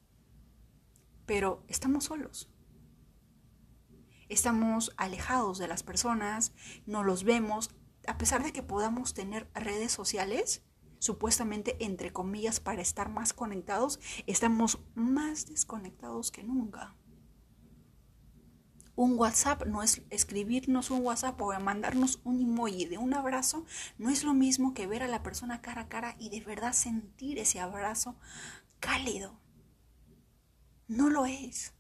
pero 1.26 1.66
estamos 1.68 2.06
solos 2.06 2.50
estamos 4.32 4.94
alejados 4.96 5.58
de 5.58 5.68
las 5.68 5.84
personas, 5.84 6.54
no 6.86 7.04
los 7.04 7.26
vemos, 7.26 7.70
a 8.12 8.18
pesar 8.18 8.44
de 8.44 8.52
que 8.52 8.62
podamos 8.62 9.14
tener 9.14 9.50
redes 9.54 9.94
sociales, 9.94 10.64
supuestamente 11.00 11.78
entre 11.80 12.12
comillas 12.12 12.60
para 12.60 12.82
estar 12.82 13.08
más 13.08 13.32
conectados, 13.32 14.02
estamos 14.28 14.80
más 14.96 15.46
desconectados 15.46 16.30
que 16.30 16.44
nunca. 16.44 16.94
Un 18.96 19.18
WhatsApp 19.18 19.66
no 19.66 19.82
es 19.82 20.02
escribirnos 20.10 20.92
un 20.92 21.06
WhatsApp 21.06 21.42
o 21.42 21.58
mandarnos 21.62 22.20
un 22.26 22.42
emoji 22.42 22.84
de 22.84 22.98
un 22.98 23.14
abrazo, 23.14 23.66
no 23.98 24.10
es 24.10 24.26
lo 24.26 24.34
mismo 24.34 24.74
que 24.74 24.88
ver 24.88 25.04
a 25.04 25.08
la 25.08 25.24
persona 25.24 25.62
cara 25.62 25.84
a 25.84 25.88
cara 25.88 26.18
y 26.20 26.30
de 26.32 26.42
verdad 26.42 26.74
sentir 26.74 27.40
ese 27.40 27.62
abrazo 27.62 28.18
cálido. 28.82 29.40
No 30.90 31.10
lo 31.10 31.26
es. 31.26 31.74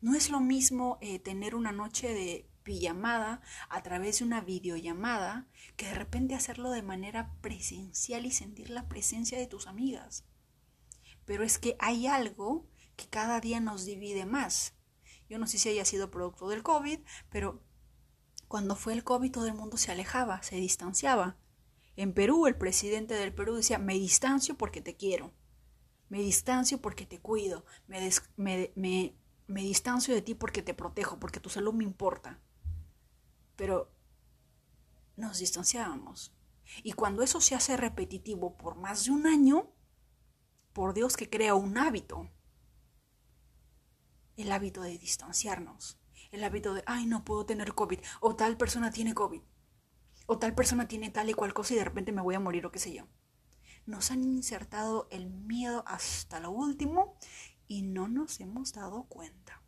No 0.00 0.14
es 0.14 0.30
lo 0.30 0.38
mismo 0.38 0.98
eh, 1.00 1.18
tener 1.18 1.56
una 1.56 1.72
noche 1.72 2.14
de 2.14 2.51
pijamada 2.62 3.40
a 3.68 3.82
través 3.82 4.18
de 4.18 4.24
una 4.24 4.40
videollamada 4.40 5.46
que 5.76 5.86
de 5.86 5.94
repente 5.94 6.34
hacerlo 6.34 6.70
de 6.70 6.82
manera 6.82 7.34
presencial 7.40 8.26
y 8.26 8.30
sentir 8.30 8.70
la 8.70 8.88
presencia 8.88 9.38
de 9.38 9.46
tus 9.46 9.66
amigas. 9.66 10.24
Pero 11.24 11.44
es 11.44 11.58
que 11.58 11.76
hay 11.78 12.06
algo 12.06 12.66
que 12.96 13.06
cada 13.08 13.40
día 13.40 13.60
nos 13.60 13.84
divide 13.84 14.26
más. 14.26 14.74
Yo 15.28 15.38
no 15.38 15.46
sé 15.46 15.58
si 15.58 15.68
haya 15.68 15.84
sido 15.84 16.10
producto 16.10 16.48
del 16.48 16.62
COVID, 16.62 17.00
pero 17.30 17.62
cuando 18.48 18.76
fue 18.76 18.92
el 18.92 19.04
COVID 19.04 19.30
todo 19.30 19.46
el 19.46 19.54
mundo 19.54 19.76
se 19.76 19.92
alejaba, 19.92 20.42
se 20.42 20.56
distanciaba. 20.56 21.36
En 21.96 22.12
Perú 22.12 22.46
el 22.46 22.56
presidente 22.56 23.14
del 23.14 23.34
Perú 23.34 23.56
decía, 23.56 23.78
me 23.78 23.94
distancio 23.94 24.56
porque 24.56 24.80
te 24.80 24.96
quiero, 24.96 25.32
me 26.08 26.20
distancio 26.20 26.80
porque 26.80 27.06
te 27.06 27.20
cuido, 27.20 27.64
me, 27.86 28.10
me 28.36 29.14
me 29.52 29.62
distancio 29.62 30.14
de 30.14 30.22
ti 30.22 30.34
porque 30.34 30.62
te 30.62 30.74
protejo, 30.74 31.18
porque 31.18 31.40
tu 31.40 31.50
salud 31.50 31.74
me 31.74 31.84
importa. 31.84 32.40
Pero 33.62 33.94
nos 35.14 35.38
distanciábamos. 35.38 36.34
Y 36.82 36.94
cuando 36.94 37.22
eso 37.22 37.40
se 37.40 37.54
hace 37.54 37.76
repetitivo 37.76 38.56
por 38.56 38.74
más 38.74 39.04
de 39.04 39.12
un 39.12 39.24
año, 39.24 39.70
por 40.72 40.94
Dios 40.94 41.16
que 41.16 41.30
crea 41.30 41.54
un 41.54 41.78
hábito. 41.78 42.28
El 44.36 44.50
hábito 44.50 44.82
de 44.82 44.98
distanciarnos. 44.98 45.96
El 46.32 46.42
hábito 46.42 46.74
de, 46.74 46.82
ay, 46.86 47.06
no 47.06 47.24
puedo 47.24 47.46
tener 47.46 47.72
COVID. 47.72 48.00
O 48.20 48.34
tal 48.34 48.56
persona 48.56 48.90
tiene 48.90 49.14
COVID. 49.14 49.42
O 50.26 50.40
tal 50.40 50.56
persona 50.56 50.88
tiene 50.88 51.10
tal 51.10 51.30
y 51.30 51.34
cual 51.34 51.54
cosa 51.54 51.74
y 51.74 51.76
de 51.76 51.84
repente 51.84 52.10
me 52.10 52.22
voy 52.22 52.34
a 52.34 52.40
morir 52.40 52.66
o 52.66 52.72
qué 52.72 52.80
sé 52.80 52.92
yo. 52.92 53.06
Nos 53.86 54.10
han 54.10 54.24
insertado 54.24 55.06
el 55.12 55.30
miedo 55.30 55.84
hasta 55.86 56.40
lo 56.40 56.50
último 56.50 57.16
y 57.68 57.82
no 57.82 58.08
nos 58.08 58.40
hemos 58.40 58.72
dado 58.72 59.04
cuenta. 59.04 59.62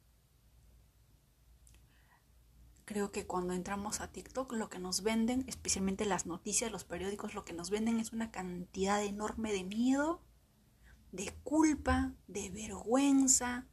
Creo 2.84 3.12
que 3.12 3.26
cuando 3.26 3.54
entramos 3.54 4.00
a 4.00 4.12
TikTok 4.12 4.52
lo 4.52 4.68
que 4.68 4.78
nos 4.78 5.02
venden, 5.02 5.44
especialmente 5.46 6.04
las 6.04 6.26
noticias, 6.26 6.70
los 6.70 6.84
periódicos, 6.84 7.34
lo 7.34 7.44
que 7.44 7.54
nos 7.54 7.70
venden 7.70 7.98
es 7.98 8.12
una 8.12 8.30
cantidad 8.30 9.02
enorme 9.02 9.52
de 9.52 9.64
miedo, 9.64 10.20
de 11.10 11.32
culpa, 11.44 12.12
de 12.26 12.50
vergüenza, 12.50 13.66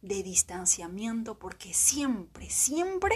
de 0.00 0.22
distanciamiento, 0.22 1.38
porque 1.38 1.74
siempre, 1.74 2.48
siempre 2.48 3.14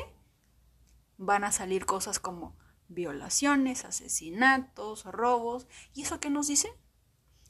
van 1.16 1.44
a 1.44 1.52
salir 1.52 1.86
cosas 1.86 2.18
como 2.18 2.56
violaciones, 2.88 3.84
asesinatos, 3.86 5.04
robos. 5.04 5.66
¿Y 5.94 6.02
eso 6.02 6.20
qué 6.20 6.28
nos 6.28 6.48
dice? 6.48 6.68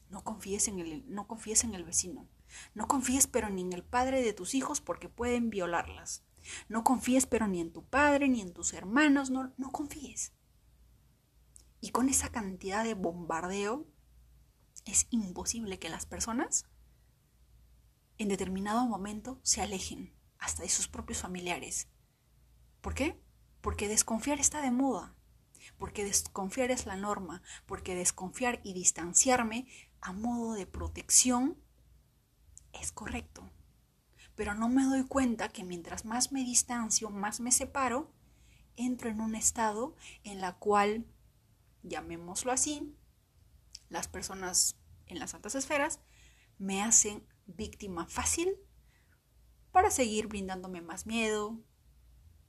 No 0.09 0.23
confíes 0.23 0.69
en 0.69 0.79
el, 0.79 1.05
no 1.13 1.27
confíes 1.27 1.65
en 1.65 1.75
el 1.75 1.85
vecino. 1.85 2.29
No 2.75 2.87
confíes 2.87 3.27
pero 3.27 3.49
ni 3.49 3.63
en 3.63 3.73
el 3.73 3.83
padre 3.83 4.23
de 4.23 4.35
tus 4.35 4.55
hijos 4.55 4.81
porque 4.81 5.09
pueden 5.09 5.51
violarlas. 5.51 6.23
No 6.69 6.85
confíes 6.85 7.27
pero 7.27 7.47
ni 7.47 7.61
en 7.61 7.73
tu 7.73 7.85
padre 7.85 8.29
ni 8.29 8.41
en 8.41 8.53
tus 8.53 8.73
hermanos, 8.73 9.31
no, 9.31 9.53
no 9.57 9.71
confíes. 9.71 10.33
Y 11.81 11.91
con 11.91 12.09
esa 12.09 12.31
cantidad 12.31 12.85
de 12.85 12.95
bombardeo 12.95 13.87
es 14.85 15.07
imposible 15.11 15.79
que 15.79 15.89
las 15.89 16.07
personas 16.07 16.67
en 18.19 18.29
determinado 18.29 18.87
momento 18.87 19.41
se 19.43 19.61
alejen 19.61 20.15
hasta 20.39 20.63
de 20.63 20.69
sus 20.69 20.89
propios 20.89 21.21
familiares. 21.21 21.89
¿Por 22.81 22.95
qué? 22.95 23.21
Porque 23.61 23.89
desconfiar 23.89 24.41
está 24.41 24.61
de 24.61 24.71
moda, 24.71 25.15
porque 25.79 26.05
desconfiar 26.05 26.71
es 26.71 26.87
la 26.87 26.97
norma, 26.97 27.43
porque 27.67 27.95
desconfiar 27.95 28.61
y 28.65 28.75
distanciarme 28.75 29.67
a 30.01 30.13
modo 30.13 30.55
de 30.55 30.67
protección 30.67 31.59
es 32.73 32.93
correcto. 32.93 33.51
Pero 34.35 34.55
no 34.55 34.69
me 34.69 34.85
doy 34.85 35.05
cuenta 35.05 35.49
que 35.49 35.65
mientras 35.65 36.05
más 36.05 36.33
me 36.33 36.45
distancio, 36.45 37.11
más 37.11 37.41
me 37.41 37.53
separo, 37.53 38.11
entro 38.77 39.11
en 39.11 39.21
un 39.21 39.35
estado 39.35 39.95
en 40.25 40.41
la 40.41 40.55
cual, 40.55 41.07
llamémoslo 41.83 42.53
así, 42.53 42.95
las 43.89 44.09
personas 44.09 44.77
en 45.07 45.19
las 45.19 45.35
altas 45.35 45.55
esferas 45.55 46.01
me 46.59 46.83
hacen 46.83 47.27
víctima 47.47 48.07
fácil 48.07 48.57
para 49.71 49.91
seguir 49.91 50.29
brindándome 50.29 50.81
más 50.81 51.07
miedo, 51.07 51.59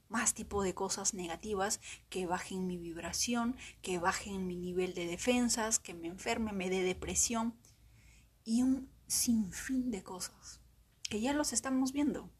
más 0.08 0.34
tipo 0.34 0.62
de 0.62 0.74
cosas 0.74 1.14
negativas 1.14 1.80
que 2.08 2.26
bajen 2.26 2.66
mi 2.66 2.78
vibración, 2.78 3.56
que 3.82 3.98
bajen 3.98 4.46
mi 4.46 4.56
nivel 4.56 4.94
de 4.94 5.06
defensas, 5.06 5.78
que 5.78 5.94
me 5.94 6.08
enferme, 6.08 6.52
me 6.52 6.70
dé 6.70 6.82
depresión 6.82 7.58
y 8.44 8.62
un 8.62 8.90
sinfín 9.06 9.90
de 9.90 10.02
cosas 10.02 10.60
que 11.08 11.20
ya 11.20 11.32
los 11.32 11.52
estamos 11.52 11.92
viendo. 11.92 12.30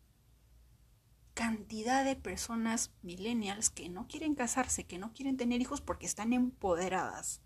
Cantidad 1.34 2.04
de 2.04 2.16
personas 2.16 2.94
millennials 3.02 3.70
que 3.70 3.88
no 3.88 4.06
quieren 4.06 4.34
casarse, 4.34 4.86
que 4.86 4.98
no 4.98 5.12
quieren 5.12 5.36
tener 5.36 5.60
hijos 5.60 5.80
porque 5.80 6.06
están 6.06 6.32
empoderadas, 6.32 7.42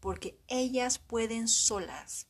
porque 0.00 0.40
ellas 0.46 0.98
pueden 0.98 1.48
solas. 1.48 2.28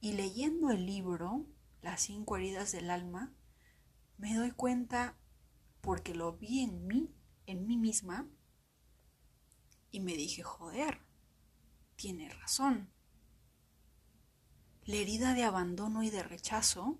Y 0.00 0.12
leyendo 0.12 0.70
el 0.70 0.86
libro, 0.86 1.46
Las 1.80 2.02
cinco 2.02 2.36
heridas 2.36 2.70
del 2.72 2.90
alma, 2.90 3.34
me 4.18 4.34
doy 4.36 4.52
cuenta 4.52 5.18
porque 5.80 6.14
lo 6.14 6.34
vi 6.36 6.60
en 6.60 6.86
mí, 6.86 7.12
en 7.46 7.66
mí 7.66 7.76
misma, 7.76 8.28
y 9.90 10.00
me 10.00 10.14
dije, 10.14 10.42
joder, 10.42 11.00
tiene 11.96 12.30
razón. 12.30 12.90
La 14.84 14.96
herida 14.96 15.34
de 15.34 15.44
abandono 15.44 16.02
y 16.02 16.10
de 16.10 16.24
rechazo, 16.24 16.98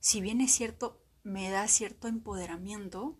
si 0.00 0.20
bien 0.20 0.40
es 0.42 0.52
cierto, 0.52 1.02
me 1.22 1.48
da 1.50 1.66
cierto 1.66 2.08
empoderamiento, 2.08 3.18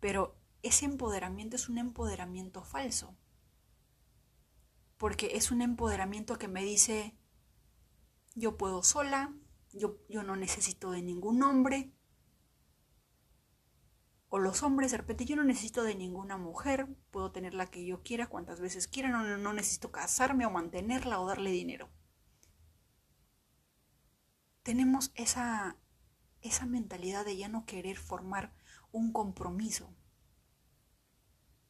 pero 0.00 0.36
ese 0.62 0.84
empoderamiento 0.84 1.54
es 1.54 1.68
un 1.68 1.78
empoderamiento 1.78 2.64
falso. 2.64 3.16
Porque 4.98 5.36
es 5.36 5.50
un 5.50 5.62
empoderamiento 5.62 6.36
que 6.36 6.48
me 6.48 6.64
dice, 6.64 7.16
yo 8.34 8.56
puedo 8.56 8.82
sola, 8.82 9.32
yo, 9.72 9.98
yo 10.08 10.24
no 10.24 10.34
necesito 10.34 10.90
de 10.90 11.02
ningún 11.02 11.42
hombre, 11.44 11.94
o 14.30 14.40
los 14.40 14.64
hombres, 14.64 14.90
de 14.90 14.96
repente, 14.96 15.26
yo 15.26 15.36
no 15.36 15.44
necesito 15.44 15.84
de 15.84 15.94
ninguna 15.94 16.36
mujer, 16.36 16.88
puedo 17.12 17.30
tener 17.30 17.54
la 17.54 17.66
que 17.66 17.86
yo 17.86 18.02
quiera, 18.02 18.26
cuantas 18.26 18.58
veces 18.58 18.88
quiera, 18.88 19.08
no, 19.08 19.38
no 19.38 19.52
necesito 19.52 19.92
casarme 19.92 20.44
o 20.44 20.50
mantenerla 20.50 21.20
o 21.20 21.26
darle 21.28 21.52
dinero. 21.52 21.88
Tenemos 24.64 25.12
esa, 25.14 25.76
esa 26.40 26.66
mentalidad 26.66 27.24
de 27.24 27.36
ya 27.36 27.48
no 27.48 27.66
querer 27.66 27.96
formar 27.96 28.52
un 28.90 29.12
compromiso. 29.12 29.94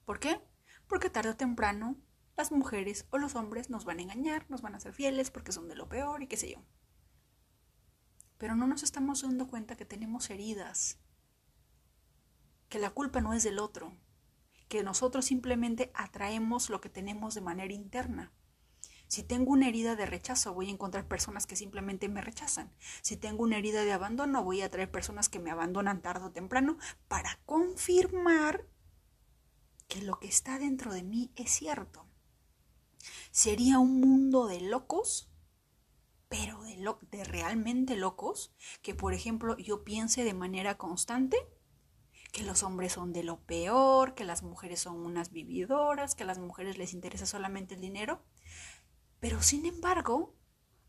¿Por 0.06 0.20
qué? 0.20 0.40
Porque 0.86 1.10
tarde 1.10 1.30
o 1.30 1.36
temprano 1.36 1.96
las 2.36 2.52
mujeres 2.52 3.06
o 3.10 3.18
los 3.18 3.34
hombres 3.34 3.68
nos 3.68 3.84
van 3.84 3.98
a 3.98 4.02
engañar, 4.02 4.48
nos 4.48 4.62
van 4.62 4.74
a 4.74 4.80
ser 4.80 4.92
fieles 4.92 5.30
porque 5.30 5.52
son 5.52 5.68
de 5.68 5.76
lo 5.76 5.88
peor 5.88 6.22
y 6.22 6.28
qué 6.28 6.36
sé 6.36 6.52
yo. 6.52 6.62
Pero 8.38 8.54
no 8.54 8.66
nos 8.66 8.82
estamos 8.82 9.22
dando 9.22 9.48
cuenta 9.48 9.76
que 9.76 9.84
tenemos 9.84 10.30
heridas 10.30 10.98
que 12.68 12.78
la 12.78 12.90
culpa 12.90 13.20
no 13.20 13.34
es 13.34 13.42
del 13.42 13.58
otro, 13.58 13.96
que 14.68 14.82
nosotros 14.84 15.24
simplemente 15.24 15.90
atraemos 15.94 16.70
lo 16.70 16.80
que 16.80 16.88
tenemos 16.88 17.34
de 17.34 17.40
manera 17.40 17.72
interna. 17.72 18.32
Si 19.08 19.22
tengo 19.22 19.52
una 19.52 19.68
herida 19.68 19.96
de 19.96 20.06
rechazo, 20.06 20.54
voy 20.54 20.68
a 20.68 20.72
encontrar 20.72 21.06
personas 21.06 21.46
que 21.46 21.56
simplemente 21.56 22.08
me 22.08 22.20
rechazan. 22.20 22.72
Si 23.02 23.16
tengo 23.16 23.42
una 23.42 23.58
herida 23.58 23.84
de 23.84 23.92
abandono, 23.92 24.42
voy 24.42 24.62
a 24.62 24.66
atraer 24.66 24.90
personas 24.90 25.28
que 25.28 25.38
me 25.38 25.50
abandonan 25.50 26.02
tarde 26.02 26.26
o 26.26 26.32
temprano 26.32 26.78
para 27.08 27.38
confirmar 27.46 28.66
que 29.88 30.02
lo 30.02 30.18
que 30.18 30.28
está 30.28 30.58
dentro 30.58 30.92
de 30.92 31.02
mí 31.02 31.30
es 31.36 31.50
cierto. 31.50 32.06
Sería 33.30 33.78
un 33.78 34.00
mundo 34.00 34.46
de 34.46 34.60
locos, 34.60 35.30
pero 36.28 36.62
de 36.62 37.24
realmente 37.24 37.96
locos, 37.96 38.52
que 38.82 38.94
por 38.94 39.14
ejemplo 39.14 39.56
yo 39.58 39.84
piense 39.84 40.24
de 40.24 40.34
manera 40.34 40.76
constante 40.76 41.36
que 42.32 42.42
los 42.42 42.64
hombres 42.64 42.92
son 42.92 43.12
de 43.12 43.22
lo 43.22 43.38
peor, 43.38 44.14
que 44.16 44.24
las 44.24 44.42
mujeres 44.42 44.80
son 44.80 45.06
unas 45.06 45.30
vividoras, 45.30 46.16
que 46.16 46.24
a 46.24 46.26
las 46.26 46.40
mujeres 46.40 46.76
les 46.78 46.92
interesa 46.92 47.26
solamente 47.26 47.76
el 47.76 47.80
dinero, 47.80 48.24
pero 49.20 49.42
sin 49.42 49.66
embargo 49.66 50.34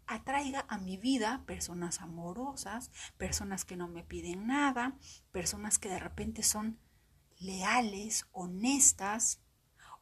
atraiga 0.08 0.66
a 0.70 0.78
mi 0.78 0.98
vida 0.98 1.44
personas 1.46 2.02
amorosas, 2.02 2.92
personas 3.18 3.66
que 3.66 3.76
no 3.76 3.88
me 3.88 4.04
piden 4.04 4.48
nada, 4.48 4.98
personas 5.32 5.80
que 5.80 5.90
de 5.90 6.00
repente 6.00 6.44
son 6.44 6.80
leales, 7.40 8.26
honestas, 8.32 9.42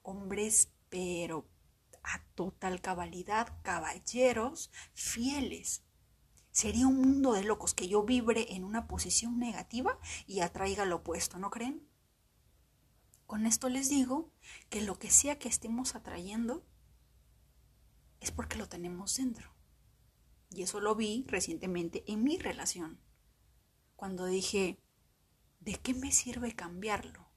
hombres 0.01 0.71
pero 0.89 1.47
a 2.03 2.21
total 2.35 2.81
cabalidad, 2.81 3.47
caballeros, 3.63 4.71
fieles. 4.93 5.83
Sería 6.51 6.85
un 6.85 7.01
mundo 7.01 7.33
de 7.33 7.43
locos 7.43 7.73
que 7.73 7.87
yo 7.87 8.03
vibre 8.03 8.53
en 8.53 8.63
una 8.63 8.87
posición 8.87 9.39
negativa 9.39 9.97
y 10.27 10.41
atraiga 10.41 10.85
lo 10.85 10.97
opuesto, 10.97 11.39
¿no 11.39 11.49
creen? 11.49 11.87
Con 13.25 13.47
esto 13.47 13.69
les 13.69 13.89
digo 13.89 14.31
que 14.69 14.81
lo 14.81 14.99
que 14.99 15.09
sea 15.09 15.39
que 15.39 15.49
estemos 15.49 15.95
atrayendo 15.95 16.63
es 18.23 18.31
porque 18.31 18.57
lo 18.57 18.67
tenemos 18.67 19.15
dentro. 19.17 19.53
Y 20.49 20.63
eso 20.63 20.79
lo 20.79 20.95
vi 20.95 21.25
recientemente 21.27 22.03
en 22.07 22.23
mi 22.23 22.37
relación. 22.37 22.99
Cuando 23.95 24.25
dije, 24.25 24.79
¿de 25.59 25.75
qué 25.75 25.93
me 25.93 26.11
sirve 26.11 26.55
cambiarlo? 26.55 27.29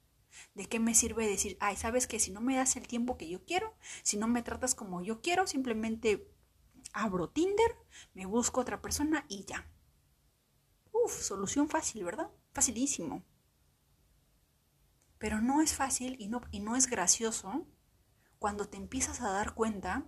¿De 0.54 0.66
qué 0.66 0.78
me 0.78 0.94
sirve 0.94 1.26
decir, 1.26 1.56
ay, 1.60 1.76
sabes 1.76 2.06
que 2.06 2.20
si 2.20 2.30
no 2.30 2.40
me 2.40 2.56
das 2.56 2.76
el 2.76 2.86
tiempo 2.86 3.16
que 3.16 3.28
yo 3.28 3.44
quiero, 3.44 3.74
si 4.02 4.16
no 4.16 4.28
me 4.28 4.42
tratas 4.42 4.74
como 4.74 5.02
yo 5.02 5.20
quiero, 5.22 5.46
simplemente 5.46 6.30
abro 6.92 7.30
Tinder, 7.30 7.76
me 8.14 8.26
busco 8.26 8.60
otra 8.60 8.82
persona 8.82 9.24
y 9.28 9.44
ya. 9.44 9.70
Uf, 10.92 11.22
solución 11.22 11.68
fácil, 11.68 12.04
¿verdad? 12.04 12.30
Facilísimo. 12.52 13.24
Pero 15.18 15.40
no 15.40 15.62
es 15.62 15.74
fácil 15.74 16.16
y 16.18 16.28
no, 16.28 16.42
y 16.50 16.60
no 16.60 16.76
es 16.76 16.86
gracioso 16.86 17.66
cuando 18.38 18.68
te 18.68 18.76
empiezas 18.76 19.22
a 19.22 19.30
dar 19.30 19.54
cuenta 19.54 20.06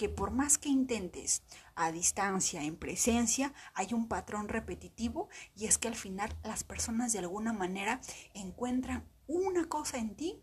que 0.00 0.08
por 0.08 0.30
más 0.30 0.56
que 0.56 0.70
intentes 0.70 1.42
a 1.74 1.92
distancia, 1.92 2.62
en 2.62 2.78
presencia, 2.78 3.52
hay 3.74 3.92
un 3.92 4.08
patrón 4.08 4.48
repetitivo 4.48 5.28
y 5.54 5.66
es 5.66 5.76
que 5.76 5.88
al 5.88 5.94
final 5.94 6.34
las 6.42 6.64
personas 6.64 7.12
de 7.12 7.18
alguna 7.18 7.52
manera 7.52 8.00
encuentran 8.32 9.06
una 9.26 9.68
cosa 9.68 9.98
en 9.98 10.16
ti 10.16 10.42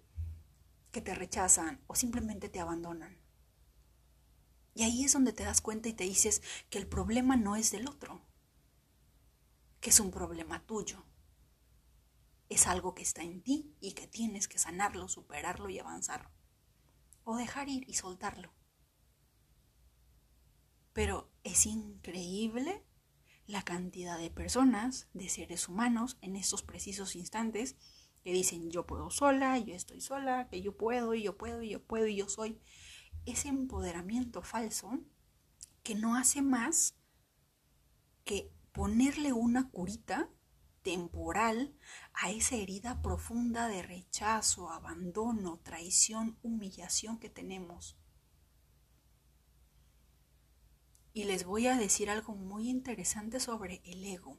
que 0.92 1.02
te 1.02 1.16
rechazan 1.16 1.82
o 1.88 1.96
simplemente 1.96 2.50
te 2.50 2.60
abandonan. 2.60 3.18
Y 4.76 4.84
ahí 4.84 5.04
es 5.04 5.14
donde 5.14 5.34
te 5.34 5.44
das 5.44 5.60
cuenta 5.60 5.90
y 5.90 5.94
te 5.94 6.04
dices 6.04 6.44
que 6.70 6.78
el 6.78 6.86
problema 6.86 7.36
no 7.36 7.56
es 7.56 7.72
del 7.72 7.90
otro, 7.90 8.22
que 9.82 9.90
es 9.90 10.00
un 10.00 10.12
problema 10.12 10.68
tuyo. 10.68 11.04
Es 12.48 12.68
algo 12.68 12.94
que 12.94 13.02
está 13.02 13.24
en 13.24 13.42
ti 13.42 13.76
y 13.82 13.94
que 13.94 14.06
tienes 14.06 14.48
que 14.48 14.60
sanarlo, 14.60 15.08
superarlo 15.08 15.68
y 15.68 15.80
avanzar. 15.80 16.30
O 17.24 17.38
dejar 17.38 17.70
ir 17.70 17.90
y 17.90 17.96
soltarlo. 17.96 18.57
Pero 20.98 21.30
es 21.44 21.68
increíble 21.68 22.84
la 23.46 23.62
cantidad 23.62 24.18
de 24.18 24.32
personas, 24.32 25.08
de 25.14 25.30
seres 25.30 25.70
humanos, 25.70 26.18
en 26.22 26.36
estos 26.36 26.64
precisos 26.64 27.16
instantes, 27.16 27.76
que 28.24 28.34
dicen 28.34 28.72
yo 28.72 28.88
puedo 28.88 29.12
sola, 29.12 29.60
yo 29.60 29.76
estoy 29.76 30.02
sola, 30.02 30.48
que 30.50 30.60
yo 30.64 30.76
puedo 30.76 31.14
y 31.14 31.22
yo 31.22 31.38
puedo 31.38 31.62
y 31.62 31.70
yo 31.70 31.84
puedo 31.84 32.08
y 32.08 32.16
yo 32.16 32.28
soy 32.28 32.60
ese 33.28 33.50
empoderamiento 33.50 34.42
falso 34.42 34.98
que 35.84 35.94
no 35.94 36.16
hace 36.16 36.42
más 36.42 36.98
que 38.24 38.52
ponerle 38.72 39.34
una 39.34 39.70
curita 39.70 40.32
temporal 40.82 41.76
a 42.12 42.32
esa 42.32 42.56
herida 42.56 43.04
profunda 43.04 43.68
de 43.68 43.84
rechazo, 43.84 44.72
abandono, 44.72 45.60
traición, 45.60 46.40
humillación 46.42 47.20
que 47.20 47.30
tenemos. 47.30 47.97
Y 51.18 51.24
les 51.24 51.46
voy 51.46 51.66
a 51.66 51.76
decir 51.76 52.12
algo 52.12 52.36
muy 52.36 52.70
interesante 52.70 53.40
sobre 53.40 53.82
el 53.86 54.06
ego. 54.06 54.38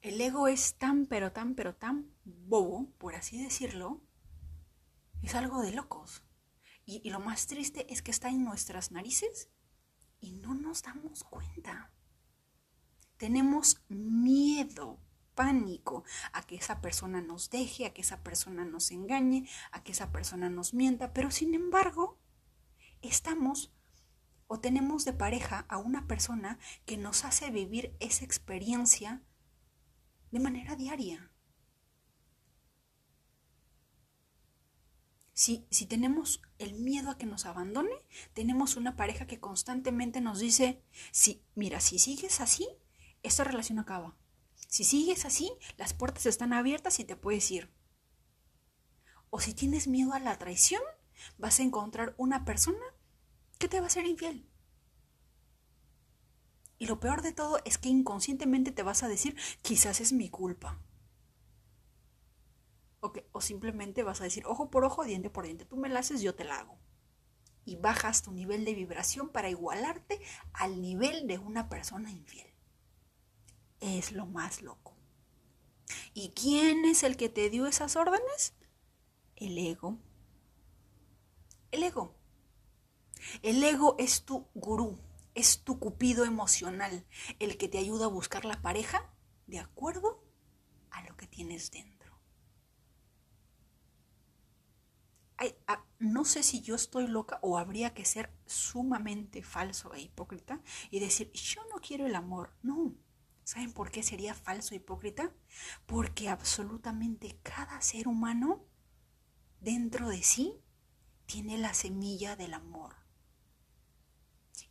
El 0.00 0.20
ego 0.20 0.46
es 0.46 0.76
tan, 0.76 1.06
pero 1.06 1.32
tan, 1.32 1.56
pero 1.56 1.74
tan 1.74 2.14
bobo, 2.22 2.88
por 2.96 3.16
así 3.16 3.42
decirlo, 3.42 4.00
es 5.22 5.34
algo 5.34 5.60
de 5.60 5.72
locos. 5.72 6.22
Y, 6.84 7.10
lo 7.10 7.18
más 7.18 7.48
triste 7.48 7.92
es 7.92 8.00
que 8.00 8.12
está 8.12 8.28
en 8.28 8.44
nuestras 8.44 8.92
narices 8.92 9.50
y 10.20 10.34
no 10.34 10.54
nos 10.54 10.84
damos 10.84 11.24
cuenta. 11.24 11.92
Tenemos 13.16 13.82
miedo, 13.88 15.00
pánico 15.34 16.04
a 16.32 16.46
que 16.46 16.54
esa 16.54 16.80
persona 16.80 17.20
nos 17.20 17.50
deje, 17.50 17.86
a 17.86 17.92
que 17.92 18.02
esa 18.02 18.22
persona 18.22 18.64
nos 18.64 18.92
engañe, 18.92 19.48
a 19.72 19.82
que 19.82 19.90
esa 19.90 20.12
persona 20.12 20.48
nos 20.48 20.74
mienta, 20.74 21.12
pero 21.12 21.32
sin 21.32 21.54
embargo, 21.54 22.20
estamos 23.02 23.74
o 24.52 24.58
tenemos 24.58 25.04
de 25.04 25.12
pareja 25.12 25.64
a 25.68 25.78
una 25.78 26.08
persona 26.08 26.58
que 26.84 26.96
nos 26.96 27.24
hace 27.24 27.52
vivir 27.52 27.96
esa 28.00 28.24
experiencia 28.24 29.22
de 30.32 30.40
manera 30.40 30.74
diaria. 30.74 31.30
Si, 35.32 35.68
tenemos 35.88 36.42
el 36.58 36.74
miedo 36.74 37.10
a 37.10 37.16
que 37.16 37.26
nos 37.26 37.46
abandone, 37.46 37.94
tenemos 38.32 38.74
una 38.74 38.96
pareja 38.96 39.28
que 39.28 39.38
constantemente 39.38 40.20
nos 40.20 40.40
dice, 40.40 40.82
si, 41.12 41.44
mira, 41.54 41.78
si 41.78 42.00
sigues 42.00 42.40
así, 42.40 42.68
esta 43.22 43.44
relación 43.44 43.78
acaba. 43.78 44.16
Si 44.66 44.82
sigues 44.82 45.26
así, 45.26 45.52
las 45.76 45.94
puertas 45.94 46.26
están 46.26 46.52
abiertas 46.52 46.98
y 46.98 47.04
te 47.04 47.14
puedes 47.14 47.48
ir. 47.52 47.72
O 49.30 49.38
si 49.38 49.54
tienes 49.54 49.86
miedo 49.86 50.12
a 50.12 50.18
la 50.18 50.36
traición, 50.38 50.82
vas 51.38 51.60
a 51.60 51.62
encontrar 51.62 52.16
una 52.18 52.44
persona 52.44 52.82
que 53.60 53.68
te 53.68 53.78
va 53.78 53.86
a 53.86 53.90
ser 53.90 54.06
infiel. 54.06 54.44
Y 56.78 56.86
lo 56.86 56.98
peor 56.98 57.20
de 57.20 57.32
todo 57.32 57.60
es 57.66 57.76
que 57.76 57.90
inconscientemente 57.90 58.72
te 58.72 58.82
vas 58.82 59.02
a 59.02 59.08
decir, 59.08 59.36
quizás 59.60 60.00
es 60.00 60.12
mi 60.12 60.30
culpa. 60.30 60.82
O 63.32 63.40
simplemente 63.40 64.02
vas 64.02 64.20
a 64.20 64.24
decir, 64.24 64.44
ojo 64.46 64.70
por 64.70 64.84
ojo, 64.84 65.04
diente 65.04 65.30
por 65.30 65.44
diente. 65.44 65.66
Tú 65.66 65.76
me 65.76 65.90
la 65.90 66.00
haces, 66.00 66.22
yo 66.22 66.34
te 66.34 66.44
la 66.44 66.58
hago. 66.58 66.78
Y 67.66 67.76
bajas 67.76 68.22
tu 68.22 68.32
nivel 68.32 68.64
de 68.64 68.74
vibración 68.74 69.28
para 69.28 69.50
igualarte 69.50 70.20
al 70.54 70.80
nivel 70.80 71.26
de 71.26 71.38
una 71.38 71.68
persona 71.68 72.10
infiel. 72.10 72.48
Es 73.80 74.12
lo 74.12 74.24
más 74.24 74.62
loco. 74.62 74.96
¿Y 76.14 76.30
quién 76.30 76.86
es 76.86 77.02
el 77.02 77.18
que 77.18 77.28
te 77.28 77.50
dio 77.50 77.66
esas 77.66 77.94
órdenes? 77.96 78.54
El 79.36 79.58
ego. 79.58 79.98
El 81.70 81.82
ego. 81.82 82.19
El 83.42 83.62
ego 83.62 83.96
es 83.98 84.24
tu 84.24 84.46
gurú, 84.54 84.98
es 85.34 85.62
tu 85.62 85.78
cupido 85.78 86.24
emocional, 86.24 87.06
el 87.38 87.56
que 87.56 87.68
te 87.68 87.78
ayuda 87.78 88.06
a 88.06 88.08
buscar 88.08 88.44
la 88.44 88.60
pareja 88.62 89.10
de 89.46 89.58
acuerdo 89.58 90.22
a 90.90 91.02
lo 91.02 91.16
que 91.16 91.26
tienes 91.26 91.70
dentro. 91.70 92.00
Ah, 95.66 95.82
no 95.98 96.26
sé 96.26 96.42
si 96.42 96.60
yo 96.60 96.74
estoy 96.74 97.06
loca 97.06 97.38
o 97.40 97.56
habría 97.56 97.94
que 97.94 98.04
ser 98.04 98.30
sumamente 98.44 99.42
falso 99.42 99.94
e 99.94 100.02
hipócrita 100.02 100.60
y 100.90 101.00
decir, 101.00 101.32
yo 101.32 101.62
no 101.72 101.80
quiero 101.80 102.06
el 102.06 102.14
amor. 102.14 102.54
No. 102.62 102.94
¿Saben 103.44 103.72
por 103.72 103.90
qué 103.90 104.02
sería 104.02 104.34
falso 104.34 104.74
e 104.74 104.76
hipócrita? 104.76 105.32
Porque 105.86 106.28
absolutamente 106.28 107.38
cada 107.42 107.80
ser 107.80 108.06
humano 108.06 108.64
dentro 109.60 110.08
de 110.10 110.22
sí 110.22 110.60
tiene 111.24 111.56
la 111.56 111.72
semilla 111.72 112.36
del 112.36 112.52
amor. 112.52 112.94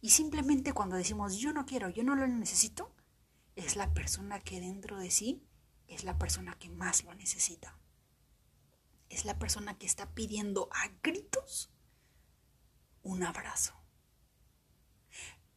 Y 0.01 0.11
simplemente 0.11 0.73
cuando 0.73 0.95
decimos 0.95 1.37
yo 1.37 1.53
no 1.53 1.65
quiero, 1.65 1.89
yo 1.89 2.03
no 2.03 2.15
lo 2.15 2.27
necesito, 2.27 2.95
es 3.55 3.75
la 3.75 3.93
persona 3.93 4.39
que 4.39 4.61
dentro 4.61 4.97
de 4.97 5.11
sí 5.11 5.43
es 5.87 6.03
la 6.03 6.17
persona 6.17 6.57
que 6.57 6.69
más 6.69 7.03
lo 7.03 7.13
necesita. 7.15 7.77
Es 9.09 9.25
la 9.25 9.39
persona 9.39 9.77
que 9.77 9.87
está 9.87 10.13
pidiendo 10.13 10.69
a 10.71 10.89
gritos 11.01 11.71
un 13.01 13.23
abrazo. 13.23 13.73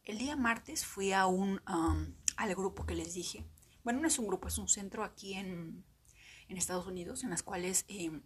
El 0.05 0.19
día 0.19 0.37
martes 0.37 0.85
fui 0.85 1.13
a 1.13 1.27
un, 1.27 1.61
al 1.67 2.55
grupo 2.55 2.87
que 2.87 2.95
les 2.95 3.15
dije. 3.15 3.47
Bueno, 3.85 4.01
no 4.01 4.09
es 4.09 4.19
un 4.19 4.27
grupo, 4.27 4.49
es 4.49 4.59
un 4.59 4.69
centro 4.69 5.05
aquí 5.05 5.35
en, 5.35 5.85
Estados 6.49 6.87
Unidos 6.87 7.25
en 7.25 7.31
las 7.31 7.43
cuales 7.43 7.87
eh, 7.89 8.21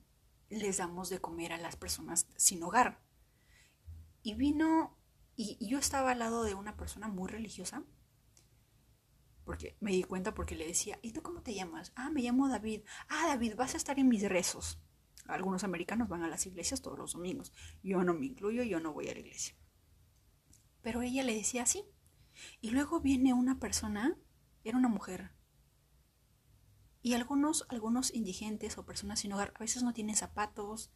les 0.49 0.79
damos 0.79 1.11
de 1.11 1.21
comer 1.21 1.53
a 1.53 1.59
las 1.59 1.77
personas 1.77 2.27
sin 2.35 2.61
hogar. 2.65 3.01
Y 4.21 4.35
vino 4.35 4.96
y, 5.37 5.59
yo 5.67 5.79
estaba 5.79 6.13
al 6.13 6.19
lado 6.19 6.45
de 6.45 6.55
una 6.55 6.77
persona 6.77 7.09
muy 7.09 7.29
religiosa, 7.29 7.85
porque 9.45 9.77
me 9.81 9.93
di 9.93 10.03
cuenta 10.03 10.35
porque 10.35 10.57
le 10.57 10.67
decía, 10.67 10.99
¿y 11.03 11.13
tú 11.13 11.23
cómo 11.23 11.43
te 11.43 11.55
llamas? 11.55 11.93
Ah, 11.95 12.11
me 12.11 12.23
llamo 12.23 12.49
David. 12.49 12.83
Ah, 13.09 13.27
David, 13.29 13.55
vas 13.55 13.75
a 13.75 13.77
estar 13.77 13.99
en 13.99 14.09
mis 14.09 14.29
rezos. 14.29 14.81
Algunos 15.27 15.63
americanos 15.63 16.09
van 16.09 16.25
a 16.25 16.29
las 16.29 16.47
iglesias 16.47 16.83
todos 16.83 16.99
los 16.99 17.13
domingos. 17.13 17.53
Yo 17.83 18.03
no 18.03 18.15
me 18.15 18.27
incluyo, 18.27 18.65
yo 18.65 18.81
no 18.81 18.93
voy 18.93 19.09
a 19.09 19.13
la 19.13 19.21
iglesia. 19.21 19.55
Pero 20.83 21.03
ella 21.03 21.23
le 21.23 21.35
decía 21.35 21.63
así. 21.63 21.85
Y 22.61 22.71
luego 22.71 23.01
viene 23.01 23.35
una 23.35 23.59
persona, 23.59 24.19
era 24.65 24.79
una 24.79 24.89
mujer. 24.89 25.33
Y 27.03 27.15
algunos, 27.15 27.67
algunos 27.69 28.13
indigentes 28.13 28.79
o 28.79 28.85
personas 28.85 29.21
sin 29.21 29.33
hogar 29.33 29.53
a 29.55 29.61
veces 29.61 29.85
no 29.85 29.93
tienen 29.93 30.17
zapatos, 30.17 30.93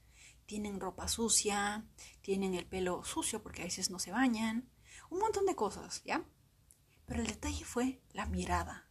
tienen 0.50 0.80
ropa 0.80 1.06
sucia, 1.06 1.86
tienen 2.22 2.54
el 2.54 2.66
pelo 2.66 3.04
sucio 3.04 3.40
porque 3.40 3.62
a 3.62 3.66
veces 3.66 3.88
no 3.88 4.00
se 4.00 4.10
bañan, 4.10 4.68
un 5.08 5.20
montón 5.20 5.46
de 5.46 5.54
cosas, 5.54 6.02
¿ya? 6.02 6.24
Pero 7.06 7.20
el 7.20 7.28
detalle 7.28 7.64
fue 7.64 8.02
la 8.14 8.26
mirada. 8.26 8.90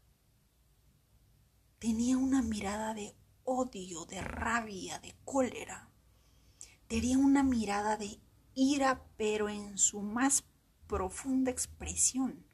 Tenía 1.78 2.18
una 2.18 2.42
mirada 2.42 2.94
de 2.94 3.14
odio, 3.44 4.06
de 4.06 4.22
rabia, 4.22 5.00
de 5.00 5.18
cólera. 5.26 5.90
Tenía 6.88 7.18
una 7.18 7.44
mirada 7.44 7.98
de 7.98 8.22
ira, 8.54 9.04
pero 9.18 9.50
en 9.50 9.78
su 9.78 10.02
más 10.02 10.46
profunda 10.88 11.52
expresión. 11.52 12.48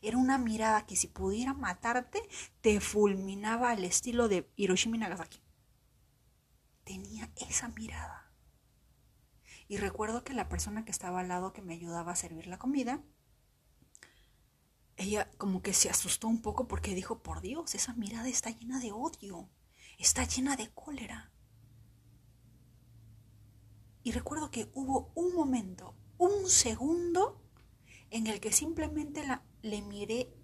Era 0.00 0.16
una 0.16 0.38
mirada 0.38 0.86
que 0.86 0.96
si 0.96 1.08
pudiera 1.08 1.52
matarte, 1.52 2.22
te 2.62 2.80
fulminaba 2.80 3.70
al 3.70 3.84
estilo 3.84 4.28
de 4.28 4.50
Hiroshima 4.56 4.96
y 4.96 5.00
Nagasaki. 5.00 5.42
Tenía 6.84 7.30
esa 7.36 7.68
mirada. 7.68 8.29
Y 9.70 9.76
recuerdo 9.76 10.24
que 10.24 10.34
la 10.34 10.48
persona 10.48 10.84
que 10.84 10.90
estaba 10.90 11.20
al 11.20 11.28
lado 11.28 11.52
que 11.52 11.62
me 11.62 11.74
ayudaba 11.74 12.10
a 12.10 12.16
servir 12.16 12.48
la 12.48 12.58
comida, 12.58 13.04
ella 14.96 15.30
como 15.38 15.62
que 15.62 15.72
se 15.74 15.88
asustó 15.88 16.26
un 16.26 16.42
poco 16.42 16.66
porque 16.66 16.92
dijo, 16.92 17.22
por 17.22 17.40
Dios, 17.40 17.76
esa 17.76 17.94
mirada 17.94 18.28
está 18.28 18.50
llena 18.50 18.80
de 18.80 18.90
odio, 18.90 19.48
está 19.96 20.24
llena 20.24 20.56
de 20.56 20.70
cólera. 20.74 21.30
Y 24.02 24.10
recuerdo 24.10 24.50
que 24.50 24.72
hubo 24.74 25.12
un 25.14 25.36
momento, 25.36 25.94
un 26.18 26.48
segundo, 26.48 27.40
en 28.10 28.26
el 28.26 28.40
que 28.40 28.50
simplemente 28.50 29.24
la, 29.24 29.44
le 29.62 29.82
miré, 29.82 30.34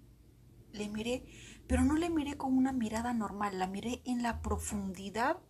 le 0.71 0.87
miré, 0.87 1.25
pero 1.67 1.83
no 1.83 1.97
le 1.97 2.09
miré 2.09 2.37
con 2.37 2.55
una 2.55 2.71
mirada 2.71 3.13
normal, 3.13 3.59
la 3.59 3.67
miré 3.67 4.01
en 4.05 4.23
la 4.23 4.41
profundidad 4.41 5.41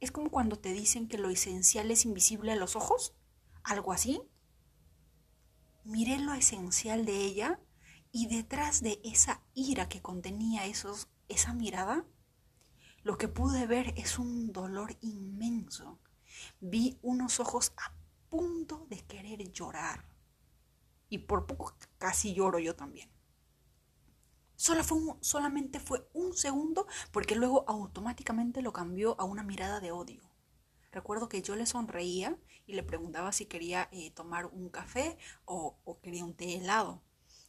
es 0.00 0.10
como 0.10 0.30
cuando 0.30 0.58
te 0.58 0.72
dicen 0.72 1.08
que 1.08 1.18
lo 1.18 1.30
esencial 1.30 1.90
es 1.90 2.04
invisible 2.04 2.52
a 2.52 2.56
los 2.56 2.76
ojos, 2.76 3.14
algo 3.62 3.92
así. 3.92 4.20
Miré 5.84 6.18
lo 6.18 6.34
esencial 6.34 7.06
de 7.06 7.24
ella 7.24 7.60
y 8.12 8.26
detrás 8.26 8.82
de 8.82 9.00
esa 9.04 9.42
ira 9.54 9.88
que 9.88 10.02
contenía 10.02 10.66
esos, 10.66 11.08
esa 11.28 11.52
mirada, 11.54 12.04
lo 13.02 13.18
que 13.18 13.28
pude 13.28 13.66
ver 13.66 13.94
es 13.96 14.18
un 14.18 14.52
dolor 14.52 14.96
inmenso. 15.00 16.00
Vi 16.60 16.98
unos 17.02 17.40
ojos 17.40 17.72
a 17.76 17.94
punto 18.28 18.86
de 18.90 18.98
querer 19.04 19.52
llorar. 19.52 20.08
Y 21.08 21.18
por 21.18 21.46
poco 21.46 21.74
casi 21.98 22.34
lloro 22.34 22.58
yo 22.58 22.74
también. 22.74 23.15
Solo 24.56 24.82
fue 24.82 24.98
solamente 25.20 25.80
fue 25.80 26.08
un 26.14 26.34
segundo 26.34 26.86
porque 27.12 27.36
luego 27.36 27.64
automáticamente 27.68 28.62
lo 28.62 28.72
cambió 28.72 29.20
a 29.20 29.24
una 29.24 29.42
mirada 29.42 29.80
de 29.80 29.92
odio. 29.92 30.22
Recuerdo 30.92 31.28
que 31.28 31.42
yo 31.42 31.56
le 31.56 31.66
sonreía 31.66 32.38
y 32.64 32.72
le 32.72 32.82
preguntaba 32.82 33.30
si 33.32 33.44
quería 33.44 33.90
eh, 33.92 34.10
tomar 34.12 34.46
un 34.46 34.70
café 34.70 35.18
o, 35.44 35.78
quería 36.02 36.24
un 36.24 36.34
té 36.34 36.56
helado. 36.56 37.02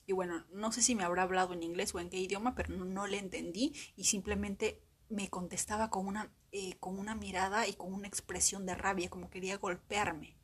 Y 0.05 0.11
bueno, 0.11 0.45
no 0.51 0.73
sé 0.73 0.81
si 0.81 0.95
me 0.95 1.05
habrá 1.05 1.23
hablado 1.23 1.53
en 1.53 1.63
inglés 1.63 1.95
o 1.95 1.99
en 2.01 2.09
qué 2.09 2.17
idioma, 2.17 2.55
pero 2.55 2.75
no, 2.75 3.07
le 3.07 3.19
entendí 3.19 3.73
y 3.95 4.03
simplemente 4.03 4.83
me 5.09 5.29
contestaba 5.29 5.89
con 5.89 6.07
una, 6.07 6.33
eh, 6.51 6.77
con 6.79 6.99
una 6.99 7.15
mirada 7.15 7.67
y 7.69 7.73
con 7.73 7.93
una 7.93 8.07
expresión 8.07 8.65
de 8.65 8.75
rabia, 8.75 9.09
como 9.09 9.29
quería 9.29 9.57
golpearme. 9.57 10.37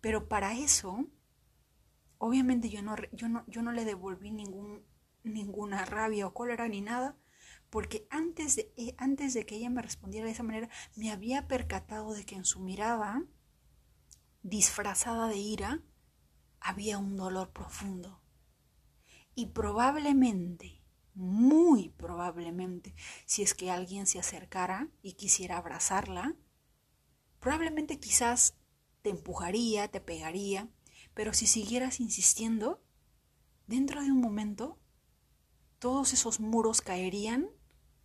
Pero 0.00 0.28
para 0.28 0.58
eso, 0.58 1.06
obviamente 2.18 2.68
yo 2.68 2.82
no, 2.82 2.96
yo 3.12 3.28
no, 3.28 3.44
yo 3.46 3.62
no 3.62 3.70
le 3.70 3.84
devolví 3.84 4.32
ningún 4.32 4.89
ninguna 5.24 5.84
rabia 5.84 6.26
o 6.26 6.34
cólera 6.34 6.68
ni 6.68 6.80
nada, 6.80 7.16
porque 7.70 8.06
antes 8.10 8.56
de, 8.56 8.72
eh, 8.76 8.94
antes 8.98 9.34
de 9.34 9.46
que 9.46 9.56
ella 9.56 9.70
me 9.70 9.82
respondiera 9.82 10.26
de 10.26 10.32
esa 10.32 10.42
manera, 10.42 10.68
me 10.96 11.10
había 11.10 11.46
percatado 11.46 12.12
de 12.12 12.24
que 12.24 12.34
en 12.34 12.44
su 12.44 12.60
mirada, 12.60 13.22
disfrazada 14.42 15.28
de 15.28 15.36
ira, 15.36 15.82
había 16.60 16.98
un 16.98 17.16
dolor 17.16 17.52
profundo. 17.52 18.20
Y 19.34 19.46
probablemente, 19.46 20.82
muy 21.14 21.90
probablemente, 21.90 22.94
si 23.24 23.42
es 23.42 23.54
que 23.54 23.70
alguien 23.70 24.06
se 24.06 24.18
acercara 24.18 24.88
y 25.02 25.14
quisiera 25.14 25.56
abrazarla, 25.56 26.34
probablemente 27.38 28.00
quizás 28.00 28.56
te 29.02 29.10
empujaría, 29.10 29.88
te 29.88 30.00
pegaría, 30.00 30.68
pero 31.14 31.32
si 31.32 31.46
siguieras 31.46 32.00
insistiendo, 32.00 32.82
dentro 33.66 34.02
de 34.02 34.10
un 34.10 34.20
momento 34.20 34.79
todos 35.80 36.12
esos 36.12 36.40
muros 36.40 36.82
caerían, 36.82 37.48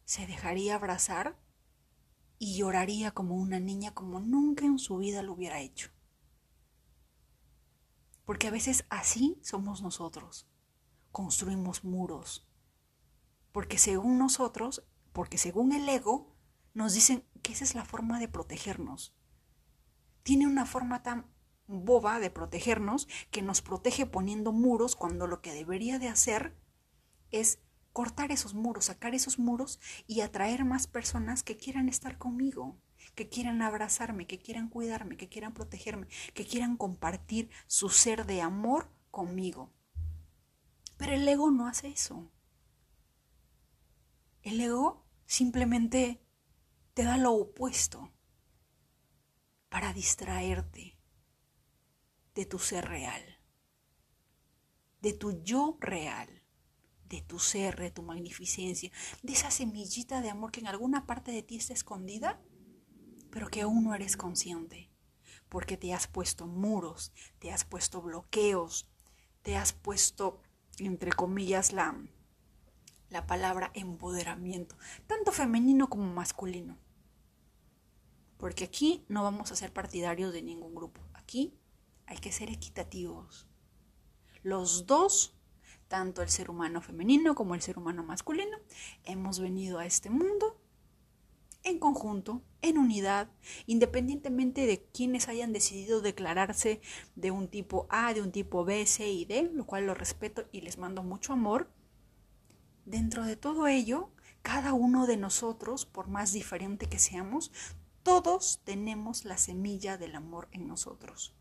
se 0.05 0.25
dejaría 0.25 0.75
abrazar 0.75 1.37
y 2.39 2.57
lloraría 2.57 3.11
como 3.11 3.35
una 3.35 3.59
niña 3.59 3.93
como 3.93 4.19
nunca 4.19 4.65
en 4.65 4.79
su 4.79 4.97
vida 4.97 5.21
lo 5.21 5.33
hubiera 5.33 5.59
hecho. 5.59 5.91
Porque 8.23 8.47
a 8.47 8.51
veces 8.51 8.85
así 8.89 9.37
somos 9.41 9.81
nosotros. 9.81 10.47
Construimos 11.11 11.83
muros. 11.83 12.47
Porque 13.51 13.77
según 13.77 14.17
nosotros, 14.17 14.83
porque 15.11 15.37
según 15.37 15.73
el 15.73 15.87
ego, 15.87 16.33
nos 16.73 16.93
dicen 16.93 17.25
que 17.43 17.53
esa 17.53 17.65
es 17.65 17.75
la 17.75 17.85
forma 17.85 18.19
de 18.19 18.29
protegernos. 18.29 19.13
Tiene 20.23 20.47
una 20.47 20.65
forma 20.65 21.03
tan 21.03 21.27
boba 21.67 22.19
de 22.19 22.29
protegernos 22.29 23.07
que 23.31 23.41
nos 23.41 23.61
protege 23.61 24.05
poniendo 24.05 24.53
muros 24.53 24.95
cuando 24.95 25.27
lo 25.27 25.41
que 25.41 25.53
debería 25.53 25.99
de 25.99 26.07
hacer 26.07 26.55
es 27.31 27.59
cortar 27.95 28.33
esos 28.33 28.53
muros, 28.53 28.85
sacar 28.85 29.15
esos 29.15 29.39
muros 29.39 29.79
y 30.05 30.19
atraer 30.19 30.65
más 30.65 30.85
personas 30.85 31.43
que 31.43 31.55
quieran 31.55 31.87
estar 31.87 32.17
conmigo, 32.17 32.77
que 33.15 33.29
quieran 33.29 33.61
abrazarme, 33.61 34.27
que 34.27 34.37
quieran 34.37 34.67
cuidarme, 34.67 35.15
que 35.15 35.29
quieran 35.29 35.53
protegerme, 35.53 36.07
que 36.33 36.45
quieran 36.45 36.75
compartir 36.75 37.49
su 37.67 37.87
ser 37.87 38.25
de 38.25 38.41
amor 38.41 38.91
conmigo. 39.11 39.71
Pero 40.97 41.13
el 41.13 41.25
ego 41.25 41.51
no 41.51 41.67
hace 41.67 41.87
eso. 41.87 42.29
El 44.41 44.59
ego 44.59 45.07
simplemente 45.25 46.21
te 46.95 47.03
da 47.03 47.15
lo 47.15 47.31
opuesto 47.31 48.11
para 49.69 49.93
distraerte 49.93 50.99
de 52.33 52.45
tu 52.45 52.59
ser 52.59 52.89
real, 52.89 53.23
de 54.99 55.13
tu 55.13 55.41
yo 55.43 55.77
real, 55.79 56.44
de 57.09 57.21
tu 57.21 57.39
ser, 57.39 57.77
de 57.77 57.91
tu 57.91 58.03
magnificencia, 58.03 58.91
de 59.21 59.33
esa 59.33 59.51
semillita 59.51 60.21
de 60.21 60.29
amor 60.29 60.51
que 60.51 60.59
en 60.59 60.67
alguna 60.67 61.05
parte 61.05 61.31
de 61.31 61.43
ti 61.43 61.57
está 61.57 61.73
escondida, 61.73 62.41
pero 63.29 63.47
que 63.47 63.61
aún 63.61 63.83
no 63.83 63.93
eres 63.93 64.17
consciente, 64.17 64.89
porque 65.49 65.77
te 65.77 65.93
has 65.93 66.07
puesto 66.07 66.47
muros, 66.47 67.11
te 67.39 67.51
has 67.51 67.65
puesto 67.65 68.01
bloqueos, 68.01 68.89
te 69.41 69.55
has 69.55 69.73
puesto, 69.73 70.41
entre 70.79 71.11
comillas, 71.11 71.71
la, 71.71 71.95
la 73.09 73.27
palabra 73.27 73.71
empoderamiento, 73.73 74.77
tanto 75.07 75.31
femenino 75.31 75.89
como 75.89 76.11
masculino. 76.13 76.77
Porque 78.37 78.65
aquí 78.65 79.05
no 79.07 79.23
vamos 79.23 79.51
a 79.51 79.55
ser 79.55 79.71
partidarios 79.71 80.33
de 80.33 80.41
ningún 80.41 80.75
grupo. 80.75 81.01
Aquí 81.13 81.57
hay 82.05 82.17
que 82.17 82.31
ser 82.31 82.49
equitativos. 82.49 83.47
Los 84.43 84.85
dos, 84.85 85.34
tanto 85.95 86.21
el 86.21 86.27
ser 86.27 86.49
humano 86.49 86.81
femenino 86.81 87.35
como 87.35 87.55
el 87.55 87.61
ser 87.61 87.77
humano 87.77 88.03
masculino, 88.03 88.57
hemos 89.05 89.39
venido 89.39 89.79
a 89.79 89.85
este 89.85 90.09
mundo 90.09 90.59
en 91.63 91.79
conjunto, 91.79 92.41
en 92.61 92.77
unidad, 92.77 93.29
independientemente 93.65 94.65
de 94.65 94.83
quienes 94.91 95.29
hayan 95.29 95.53
decidido 95.53 96.01
declararse 96.01 96.81
de 97.15 97.31
un 97.31 97.47
tipo 97.47 97.87
A, 97.89 98.13
de 98.13 98.21
un 98.21 98.33
tipo 98.33 98.65
B, 98.65 98.85
C 98.85 99.09
y 99.09 99.23
D, 99.23 99.49
lo 99.53 99.65
cual 99.65 99.87
lo 99.87 99.93
respeto 99.93 100.49
y 100.51 100.59
les 100.59 100.77
mando 100.77 101.01
mucho 101.01 101.31
amor. 101.31 101.71
Dentro 102.83 103.23
de 103.23 103.37
todo 103.37 103.65
ello, 103.65 104.09
cada 104.41 104.73
uno 104.73 105.07
de 105.07 105.15
nosotros, 105.15 105.85
por 105.85 106.09
más 106.09 106.33
diferente 106.33 106.87
que 106.87 106.99
seamos, 106.99 107.53
todos 108.03 108.59
tenemos 108.65 109.23
la 109.23 109.37
semilla 109.37 109.97
del 109.97 110.15
amor 110.15 110.49
en 110.51 110.67
nosotros. 110.67 111.33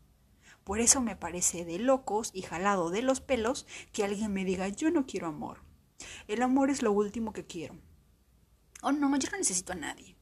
Por 0.65 0.81
eso 0.81 0.99
me 0.99 1.15
parece 1.15 1.63
de 1.63 1.79
locos 1.79 2.31
y 2.33 2.41
jalado 2.41 2.89
de 2.89 3.03
los 3.03 3.21
pelos 3.21 3.65
que 3.93 4.03
alguien 4.03 4.33
me 4.33 4.43
diga 4.43 4.67
yo 4.67 4.91
no 4.91 5.05
quiero 5.05 5.27
amor. 5.27 5.63
El 6.27 6.41
amor 6.41 6.69
es 6.69 6.81
lo 6.81 6.91
último 6.91 7.31
que 7.31 7.45
quiero. 7.45 7.79
Oh 8.81 8.91
no, 8.91 9.15
yo 9.15 9.29
no 9.31 9.37
necesito 9.37 9.71
a 9.71 9.75
nadie. 9.75 10.17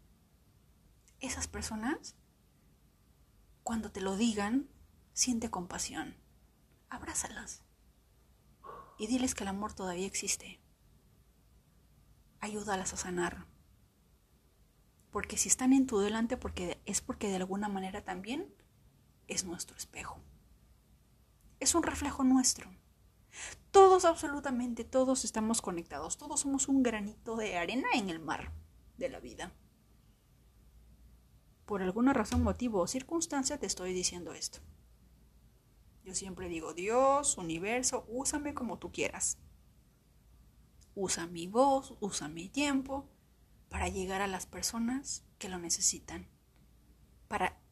Esas 1.20 1.48
personas, 1.48 2.16
cuando 3.64 3.92
te 3.92 4.02
lo 4.02 4.18
digan, 4.18 4.70
siente 5.14 5.50
compasión. 5.50 6.18
Abrázalas. 6.90 7.64
Y 9.00 9.08
diles 9.08 9.34
que 9.34 9.46
el 9.46 9.48
amor 9.48 9.74
todavía 9.74 10.06
existe. 10.06 10.62
Ayúdalas 12.40 12.94
a 12.94 12.98
sanar 12.98 13.48
porque 15.14 15.38
si 15.38 15.48
están 15.48 15.74
en 15.74 15.86
tu 15.86 16.00
delante 16.00 16.38
porque 16.38 16.82
es 16.86 17.00
porque 17.00 17.30
de 17.30 17.36
alguna 17.36 17.70
manera 17.70 18.04
también 18.04 18.54
es 19.28 19.46
nuestro 19.46 19.78
espejo. 19.78 20.20
Es 21.64 21.76
un 21.76 21.84
reflejo 21.84 22.26
nuestro. 22.26 22.70
Todos, 23.72 24.04
absolutamente 24.04 24.84
todos 24.84 25.24
estamos 25.24 25.62
conectados. 25.62 26.18
Todos 26.18 26.42
somos 26.42 26.68
un 26.68 26.84
granito 26.84 27.38
de 27.38 27.56
arena 27.56 27.88
en 27.94 28.10
el 28.10 28.20
mar 28.20 28.52
de 28.98 29.08
la 29.08 29.22
vida. 29.22 29.54
Por 31.66 31.82
alguna 31.82 32.12
razón, 32.12 32.44
motivo 32.44 32.82
o 32.82 32.88
circunstancia 32.88 33.62
te 33.62 33.66
estoy 33.66 33.94
diciendo 33.94 34.34
esto. 34.34 34.60
Yo 36.04 36.14
siempre 36.14 36.50
digo, 36.50 36.74
Dios, 36.74 37.38
universo, 37.38 38.04
úsame 38.10 38.54
como 38.54 38.78
tú 38.78 38.92
quieras. 38.92 39.38
Usa 40.96 41.28
mi 41.28 41.48
voz, 41.48 41.96
usa 42.02 42.28
mi 42.28 42.50
tiempo, 42.50 43.08
para 43.70 43.88
llegar 43.88 44.22
a 44.22 44.28
las 44.28 44.48
personas 44.48 45.24
que 45.38 45.48
lo 45.48 45.60
necesitan, 45.60 46.28
para 47.30 47.63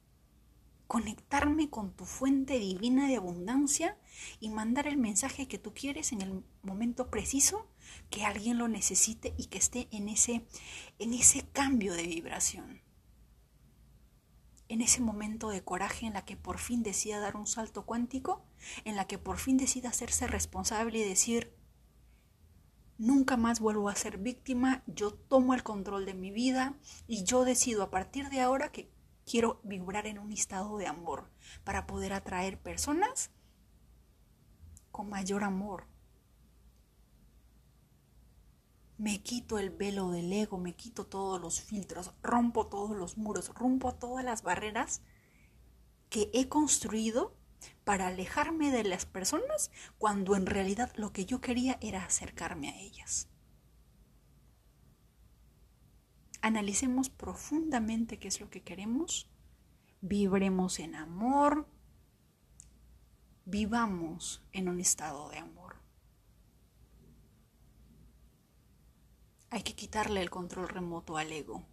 conectarme 0.91 1.69
con 1.69 1.95
tu 1.95 2.04
fuente 2.04 2.60
divina 2.60 3.08
de 3.08 3.15
abundancia 3.15 3.97
y 4.41 4.49
mandar 4.49 4.88
el 4.88 4.97
mensaje 4.97 5.47
que 5.47 5.58
tú 5.58 5.73
quieres 5.73 6.12
en 6.12 6.21
el 6.21 6.43
momento 6.63 7.10
preciso 7.10 7.65
que 8.10 8.25
alguien 8.25 8.58
lo 8.58 8.67
necesite 8.67 9.34
y 9.38 9.45
que 9.45 9.58
esté 9.58 9.88
en 9.91 10.10
ese 10.10 10.45
en 10.99 11.13
ese 11.13 11.47
cambio 11.54 11.93
de 11.93 12.04
vibración. 12.04 12.82
En 14.67 14.82
ese 14.82 14.99
momento 14.99 15.47
de 15.47 15.63
coraje 15.63 16.08
en 16.08 16.12
la 16.12 16.25
que 16.25 16.36
por 16.36 16.58
fin 16.58 16.84
decida 16.84 17.21
dar 17.21 17.38
un 17.38 17.47
salto 17.47 17.86
cuántico, 17.86 18.43
en 18.84 18.97
la 18.97 19.08
que 19.08 19.17
por 19.17 19.38
fin 19.38 19.56
decida 19.56 19.88
hacerse 19.88 20.27
responsable 20.27 20.99
y 20.99 21.08
decir, 21.08 21.56
nunca 22.97 23.38
más 23.38 23.62
vuelvo 23.62 23.88
a 23.88 23.95
ser 23.95 24.17
víctima, 24.17 24.84
yo 24.88 25.13
tomo 25.13 25.54
el 25.54 25.63
control 25.63 26.06
de 26.06 26.15
mi 26.15 26.32
vida 26.32 26.77
y 27.08 27.23
yo 27.23 27.45
decido 27.45 27.82
a 27.82 27.91
partir 27.91 28.27
de 28.27 28.41
ahora 28.41 28.73
que 28.73 28.91
quiero 29.32 29.62
vibrar 29.63 30.08
en 30.08 30.20
un 30.20 30.34
estado 30.34 30.78
de 30.78 30.88
amor 30.88 31.32
para 31.63 31.88
poder 31.88 32.12
atraer 32.12 32.60
personas 32.60 33.32
con 34.91 35.10
mayor 35.10 35.46
amor. 35.46 35.88
Me 38.98 39.24
quito 39.24 39.58
el 39.58 39.70
velo 39.70 40.12
del 40.12 40.34
ego, 40.34 40.58
me 40.58 40.76
quito 40.76 41.06
todos 41.08 41.39
los 41.39 41.62
filtros, 41.62 42.12
rompo 42.22 42.67
todos 42.67 42.98
los 42.98 43.17
muros, 43.17 43.54
rompo 43.56 43.96
todas 43.96 44.26
las 44.26 44.44
barreras 44.44 45.02
que 46.10 46.30
he 46.34 46.50
construido 46.50 47.34
para 47.86 48.08
alejarme 48.08 48.70
de 48.70 48.84
las 48.84 49.06
personas 49.06 49.72
cuando 49.98 50.36
en 50.36 50.46
realidad 50.46 50.91
lo 50.96 51.13
que 51.13 51.26
yo 51.26 51.39
quería 51.39 51.78
era 51.80 52.04
acercarme 52.04 52.67
a 52.67 52.80
ellas. 52.82 53.30
Analicemos 56.41 57.10
profundamente 57.10 58.17
qué 58.17 58.27
es 58.27 58.41
lo 58.41 58.49
que 58.49 58.63
queremos, 58.63 59.30
vibremos 60.01 60.80
en 60.80 60.95
amor, 60.95 61.67
vivamos 63.45 64.43
en 64.51 64.67
un 64.67 64.80
estado 64.80 65.30
de 65.30 65.38
amor. 65.38 65.75
Hay 69.51 69.63
que 69.63 69.75
quitarle 69.75 70.21
el 70.21 70.30
control 70.30 70.69
remoto 70.69 71.17
al 71.17 71.32
ego 71.32 71.65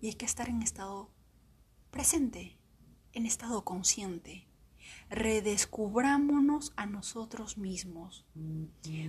y 0.00 0.08
hay 0.08 0.14
que 0.14 0.26
estar 0.26 0.48
en 0.48 0.62
estado 0.62 1.10
presente, 1.90 2.58
en 3.12 3.26
estado 3.26 3.64
consciente, 3.64 4.46
redescubrámonos 5.08 6.72
a 6.76 6.86
nosotros 6.86 7.58
mismos. 7.58 8.26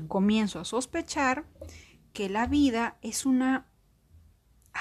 Comienzo 0.08 0.60
a 0.60 0.66
sospechar 0.66 1.46
que 2.14 2.30
la 2.30 2.48
vida 2.48 2.98
es 3.02 3.26
una 3.26 3.68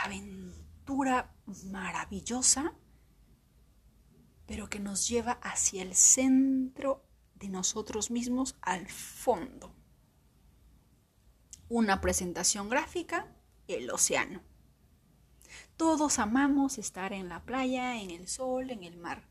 aventura 0.05 1.35
maravillosa, 1.65 2.75
pero 4.47 4.69
que 4.69 4.81
nos 4.81 5.09
lleva 5.09 5.33
hacia 5.43 5.83
el 5.83 5.95
centro 5.95 7.05
de 7.35 7.49
nosotros 7.49 8.11
mismos 8.11 8.57
al 8.61 8.89
fondo. 8.89 9.75
Una 11.69 12.01
presentación 12.01 12.69
gráfica, 12.69 13.35
el 13.67 13.91
océano. 13.91 14.43
Todos 15.77 16.19
amamos 16.19 16.79
estar 16.79 17.13
en 17.13 17.29
la 17.29 17.45
playa, 17.45 18.01
en 18.01 18.11
el 18.11 18.29
sol, 18.29 18.71
en 18.71 18.85
el 18.85 18.97
mar 18.97 19.27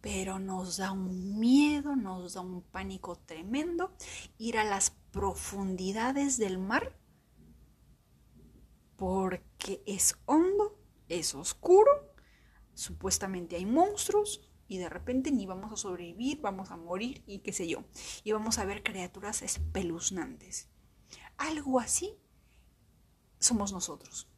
pero 0.00 0.38
nos 0.38 0.78
da 0.78 0.92
un 0.92 1.38
miedo, 1.38 1.96
nos 1.96 2.34
da 2.34 2.40
un 2.40 2.62
pánico 2.62 3.16
tremendo 3.16 3.92
ir 4.38 4.58
a 4.58 4.64
las 4.64 4.90
profundidades 5.12 6.38
del 6.38 6.58
mar 6.58 6.96
porque 9.00 9.82
es 9.86 10.18
hondo, 10.26 10.78
es 11.08 11.34
oscuro, 11.34 11.90
supuestamente 12.74 13.56
hay 13.56 13.64
monstruos 13.64 14.46
y 14.68 14.76
de 14.76 14.90
repente 14.90 15.32
ni 15.32 15.46
vamos 15.46 15.72
a 15.72 15.78
sobrevivir, 15.78 16.42
vamos 16.42 16.70
a 16.70 16.76
morir 16.76 17.24
y 17.26 17.38
qué 17.38 17.54
sé 17.54 17.66
yo, 17.66 17.84
y 18.24 18.32
vamos 18.32 18.58
a 18.58 18.66
ver 18.66 18.82
criaturas 18.82 19.40
espeluznantes. 19.40 20.68
Algo 21.38 21.80
así 21.80 22.18
somos 23.38 23.72
nosotros. 23.72 24.28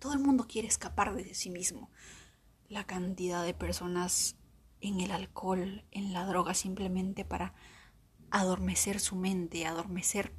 Todo 0.00 0.14
el 0.14 0.18
mundo 0.18 0.48
quiere 0.48 0.66
escapar 0.66 1.14
de 1.14 1.32
sí 1.32 1.48
mismo 1.48 1.92
la 2.68 2.88
cantidad 2.88 3.44
de 3.44 3.54
personas 3.54 4.34
en 4.80 5.00
el 5.00 5.12
alcohol, 5.12 5.84
en 5.92 6.12
la 6.12 6.26
droga, 6.26 6.54
simplemente 6.54 7.24
para 7.24 7.54
adormecer 8.30 8.98
su 8.98 9.14
mente, 9.14 9.64
adormecer 9.64 10.34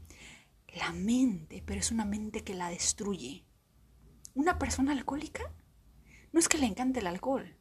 la 0.76 0.92
mente, 0.92 1.64
pero 1.66 1.80
es 1.80 1.92
una 1.92 2.06
mente 2.06 2.44
que 2.44 2.54
la 2.54 2.70
destruye. 2.70 3.46
Una 4.34 4.60
persona 4.60 4.92
alcohólica 4.92 5.54
no 6.32 6.40
es 6.40 6.48
que 6.48 6.58
le 6.58 6.66
encante 6.66 7.00
el 7.00 7.08
alcohol, 7.08 7.58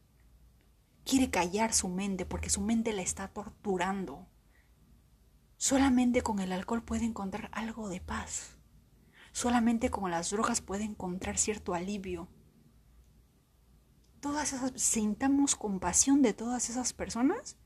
quiere 1.04 1.30
callar 1.30 1.72
su 1.72 1.88
mente 1.88 2.26
porque 2.26 2.50
su 2.50 2.60
mente 2.60 2.92
la 2.92 3.02
está 3.02 3.28
torturando. 3.28 4.28
Solamente 5.56 6.22
con 6.22 6.38
el 6.38 6.52
alcohol 6.52 6.84
puede 6.84 7.04
encontrar 7.04 7.48
algo 7.52 7.88
de 7.88 8.00
paz. 8.00 8.58
Solamente 9.32 9.90
con 9.90 10.10
las 10.10 10.30
drogas 10.30 10.60
puede 10.60 10.84
encontrar 10.84 11.38
cierto 11.38 11.74
alivio. 11.74 12.28
Todas 14.20 14.52
esas, 14.52 14.72
sintamos 14.80 15.56
compasión 15.56 16.22
de 16.22 16.34
todas 16.34 16.70
esas 16.70 16.92
personas 16.92 17.56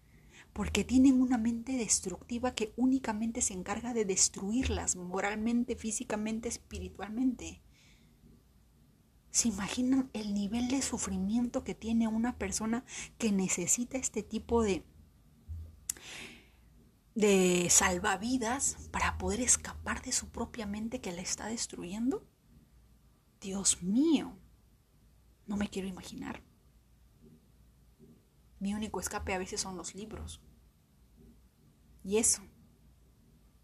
porque 0.52 0.84
tienen 0.84 1.20
una 1.20 1.38
mente 1.38 1.76
destructiva 1.76 2.54
que 2.54 2.74
únicamente 2.76 3.40
se 3.40 3.54
encarga 3.54 3.94
de 3.94 4.04
destruirlas 4.04 4.96
moralmente, 4.96 5.76
físicamente, 5.76 6.48
espiritualmente. 6.48 7.62
¿Se 9.30 9.48
imaginan 9.48 10.10
el 10.12 10.34
nivel 10.34 10.68
de 10.68 10.82
sufrimiento 10.82 11.64
que 11.64 11.74
tiene 11.74 12.06
una 12.06 12.36
persona 12.36 12.84
que 13.16 13.32
necesita 13.32 13.96
este 13.96 14.22
tipo 14.22 14.62
de, 14.62 14.84
de 17.14 17.68
salvavidas 17.70 18.76
para 18.90 19.16
poder 19.16 19.40
escapar 19.40 20.02
de 20.02 20.12
su 20.12 20.28
propia 20.28 20.66
mente 20.66 21.00
que 21.00 21.12
la 21.12 21.22
está 21.22 21.46
destruyendo? 21.46 22.28
Dios 23.40 23.82
mío, 23.82 24.36
no 25.46 25.56
me 25.56 25.68
quiero 25.68 25.88
imaginar. 25.88 26.42
Mi 28.62 28.74
único 28.74 29.00
escape 29.00 29.34
a 29.34 29.38
veces 29.38 29.60
son 29.60 29.76
los 29.76 29.96
libros. 29.96 30.40
Y 32.04 32.18
eso. 32.18 32.42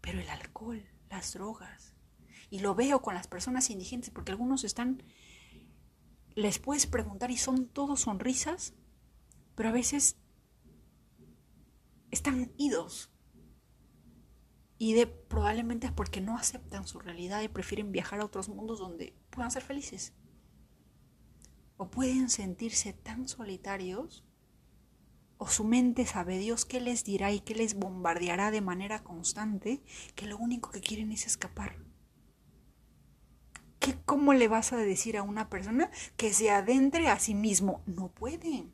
Pero 0.01 0.19
el 0.19 0.27
alcohol, 0.27 0.83
las 1.09 1.31
drogas. 1.31 1.95
Y 2.49 2.59
lo 2.59 2.75
veo 2.75 3.01
con 3.01 3.13
las 3.13 3.25
personas 3.25 3.69
indigentes 3.69 4.09
porque 4.09 4.33
algunos 4.33 4.65
están... 4.65 5.01
Les 6.35 6.59
puedes 6.59 6.85
preguntar 6.85 7.31
y 7.31 7.37
son 7.37 7.69
todos 7.69 8.01
sonrisas, 8.01 8.73
pero 9.55 9.69
a 9.69 9.71
veces 9.71 10.17
están 12.11 12.51
idos. 12.57 13.09
Y 14.77 14.95
de, 14.95 15.07
probablemente 15.07 15.87
es 15.87 15.93
porque 15.93 16.19
no 16.19 16.37
aceptan 16.37 16.85
su 16.85 16.99
realidad 16.99 17.41
y 17.41 17.47
prefieren 17.47 17.93
viajar 17.93 18.19
a 18.19 18.25
otros 18.25 18.49
mundos 18.49 18.79
donde 18.79 19.17
puedan 19.29 19.49
ser 19.49 19.63
felices. 19.63 20.11
O 21.77 21.89
pueden 21.89 22.29
sentirse 22.29 22.91
tan 22.91 23.29
solitarios 23.29 24.25
o 25.39 25.47
su 25.47 25.63
mente 25.63 26.05
sabe 26.05 26.37
Dios 26.37 26.65
qué 26.65 26.81
les 26.81 27.05
dirá 27.05 27.31
y 27.31 27.39
qué 27.39 27.55
les 27.55 27.73
bombardeará 27.73 28.51
de 28.51 28.59
manera 28.59 29.03
constante, 29.05 29.81
que 30.13 30.25
lo 30.25 30.37
único 30.37 30.69
que 30.69 30.81
quieren 30.81 31.13
es 31.13 31.25
escapar. 31.25 31.77
¿Qué, 33.79 33.95
¿Cómo 34.05 34.33
le 34.33 34.49
vas 34.49 34.73
a 34.73 34.77
decir 34.77 35.15
a 35.15 35.23
una 35.23 35.49
persona 35.49 35.89
que 36.17 36.33
se 36.33 36.51
adentre 36.51 37.07
a 37.07 37.17
sí 37.19 37.35
mismo? 37.35 37.81
No 37.85 38.09
puede. 38.09 38.67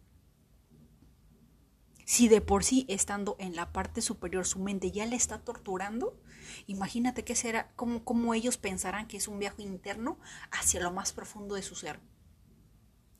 Si 2.03 2.27
de 2.27 2.41
por 2.41 2.63
sí, 2.63 2.87
estando 2.89 3.35
en 3.37 3.55
la 3.55 3.71
parte 3.71 4.01
superior, 4.01 4.47
su 4.47 4.57
mente 4.57 4.91
ya 4.91 5.05
le 5.05 5.15
está 5.15 5.43
torturando, 5.43 6.19
imagínate 6.65 7.23
qué 7.23 7.35
será, 7.35 7.71
cómo, 7.75 8.03
cómo 8.03 8.33
ellos 8.33 8.57
pensarán 8.57 9.07
que 9.07 9.17
es 9.17 9.27
un 9.27 9.37
viaje 9.37 9.61
interno 9.61 10.17
hacia 10.51 10.81
lo 10.81 10.91
más 10.91 11.13
profundo 11.13 11.53
de 11.53 11.61
su 11.61 11.75
ser. 11.75 11.99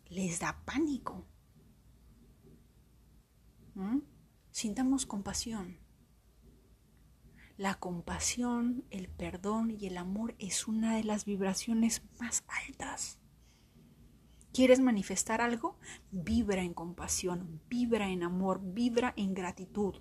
Les 0.09 0.39
da 0.39 0.63
pánico. 0.65 1.27
¿Mm? 3.75 3.99
Sintamos 4.51 5.05
compasión. 5.05 5.77
La 7.57 7.75
compasión, 7.75 8.83
el 8.89 9.07
perdón 9.07 9.71
y 9.71 9.87
el 9.87 9.97
amor 9.97 10.35
es 10.39 10.67
una 10.67 10.95
de 10.97 11.03
las 11.03 11.25
vibraciones 11.25 12.01
más 12.19 12.43
altas. 12.67 13.19
¿Quieres 14.53 14.79
manifestar 14.79 15.41
algo? 15.41 15.77
Vibra 16.11 16.61
en 16.61 16.73
compasión, 16.73 17.61
vibra 17.69 18.09
en 18.09 18.23
amor, 18.23 18.61
vibra 18.63 19.13
en 19.17 19.33
gratitud. 19.33 19.95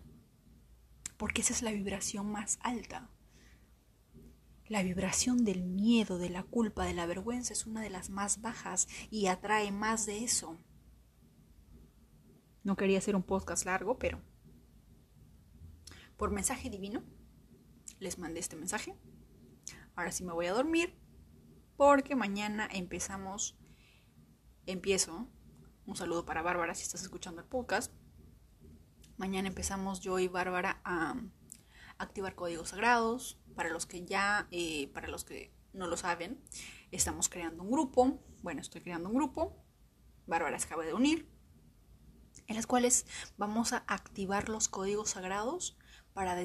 Porque 1.17 1.43
esa 1.43 1.53
es 1.53 1.63
la 1.63 1.73
vibración 1.73 2.31
más 2.31 2.59
alta. 2.63 3.11
La 4.69 4.83
vibración 4.83 5.45
del 5.45 5.63
miedo, 5.63 6.19
de 6.19 6.31
la 6.31 6.43
culpa, 6.43 6.87
de 6.87 6.95
la 6.95 7.07
vergüenza 7.07 7.53
es 7.53 7.67
una 7.67 7.83
de 7.83 7.91
las 7.91 8.11
más 8.11 8.41
bajas 8.41 8.89
y 9.11 9.27
atrae 9.27 9.71
más 9.73 10.07
de 10.07 10.25
eso. 10.25 10.59
No 12.65 12.77
quería 12.77 12.97
hacer 12.97 13.15
un 13.15 13.23
podcast 13.23 13.67
largo, 13.67 13.99
pero 13.99 14.23
por 16.17 16.31
mensaje 16.31 16.71
divino 16.71 17.03
les 18.01 18.19
mandé 18.19 18.41
este 18.41 18.57
mensaje. 18.57 18.97
Ahora 19.95 20.13
sí 20.13 20.25
me 20.25 20.33
voy 20.33 20.47
a 20.47 20.55
dormir 20.55 20.99
porque 21.77 22.17
mañana 22.17 22.67
empezamos, 22.73 23.59
empiezo, 24.65 25.29
un 25.85 25.95
saludo 25.95 26.25
para 26.25 26.41
Bárbara 26.41 26.75
si 26.75 26.85
estás 26.85 27.03
escuchando 27.03 27.43
el 27.43 27.47
podcast. 27.47 27.93
Mañana 29.19 29.49
empezamos 29.49 30.01
yo 30.01 30.19
y 30.19 30.29
Bárbara 30.29 30.81
a 30.85 31.17
activar 31.99 32.35
códigos 32.35 32.71
sagrados. 32.71 33.39
Para 33.55 33.69
los 33.69 33.85
que 33.85 34.07
ya, 34.07 34.49
eh, 34.51 34.91
para 34.95 35.09
los 35.09 35.25
que 35.25 35.55
no 35.75 35.87
lo 35.87 35.99
saben, 35.99 36.43
estamos 36.91 37.29
creando 37.29 37.63
un 37.63 37.71
grupo. 37.71 38.25
Bueno, 38.43 38.63
estoy 38.63 38.81
creando 38.81 39.11
un 39.11 39.17
grupo. 39.17 39.63
Bárbara 40.27 40.59
se 40.59 40.65
acaba 40.65 40.85
de 40.85 40.95
unir 40.95 41.34
en 42.47 42.57
las 42.57 42.67
cuales 42.67 43.07
vamos 43.37 43.73
a 43.73 43.85
activar 43.87 44.49
los 44.49 44.69
códigos 44.69 45.11
sagrados 45.11 45.77
para, 46.13 46.37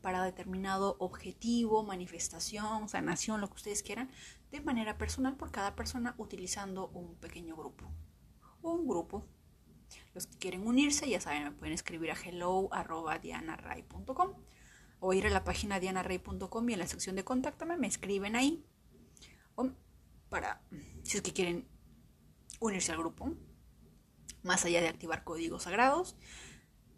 para 0.00 0.24
determinado 0.24 0.96
objetivo, 0.98 1.84
manifestación, 1.84 2.88
sanación, 2.88 3.40
lo 3.40 3.48
que 3.48 3.56
ustedes 3.56 3.82
quieran, 3.82 4.10
de 4.50 4.60
manera 4.60 4.98
personal 4.98 5.36
por 5.36 5.50
cada 5.50 5.74
persona 5.76 6.14
utilizando 6.18 6.88
un 6.88 7.16
pequeño 7.16 7.56
grupo 7.56 7.90
o 8.62 8.72
un 8.72 8.88
grupo. 8.88 9.26
Los 10.14 10.26
que 10.26 10.38
quieren 10.38 10.66
unirse, 10.66 11.08
ya 11.08 11.20
saben, 11.20 11.44
me 11.44 11.52
pueden 11.52 11.74
escribir 11.74 12.10
a 12.10 12.14
hello.dianaray.com 12.14 14.34
o 15.00 15.12
ir 15.12 15.26
a 15.26 15.30
la 15.30 15.44
página 15.44 15.78
dianaray.com 15.80 16.68
y 16.68 16.72
en 16.72 16.78
la 16.78 16.86
sección 16.86 17.16
de 17.16 17.24
contáctame 17.24 17.76
me 17.76 17.86
escriben 17.86 18.36
ahí 18.36 18.64
o 19.54 19.70
para 20.28 20.62
si 21.02 21.18
es 21.18 21.22
que 21.22 21.32
quieren 21.32 21.68
unirse 22.60 22.92
al 22.92 22.98
grupo 22.98 23.34
más 24.48 24.64
allá 24.64 24.80
de 24.80 24.88
activar 24.88 25.24
códigos 25.24 25.64
sagrados. 25.64 26.16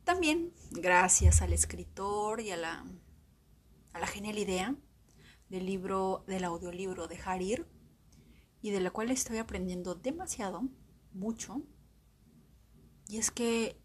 También 0.05 0.55
gracias 0.71 1.43
al 1.43 1.53
escritor 1.53 2.41
y 2.41 2.53
a 2.53 2.57
la, 2.57 2.87
a 3.93 3.99
la 3.99 4.07
genial 4.07 4.39
idea 4.39 4.77
del 5.49 5.67
libro, 5.67 6.25
del 6.29 6.45
audiolibro 6.45 7.09
de 7.09 7.19
Harir, 7.23 7.67
y 8.63 8.71
de 8.71 8.81
la 8.81 8.91
cual 8.91 9.11
estoy 9.11 9.39
aprendiendo 9.39 9.97
demasiado, 9.97 10.63
mucho, 11.13 11.63
y 13.09 13.19
es 13.19 13.33
que 13.33 13.81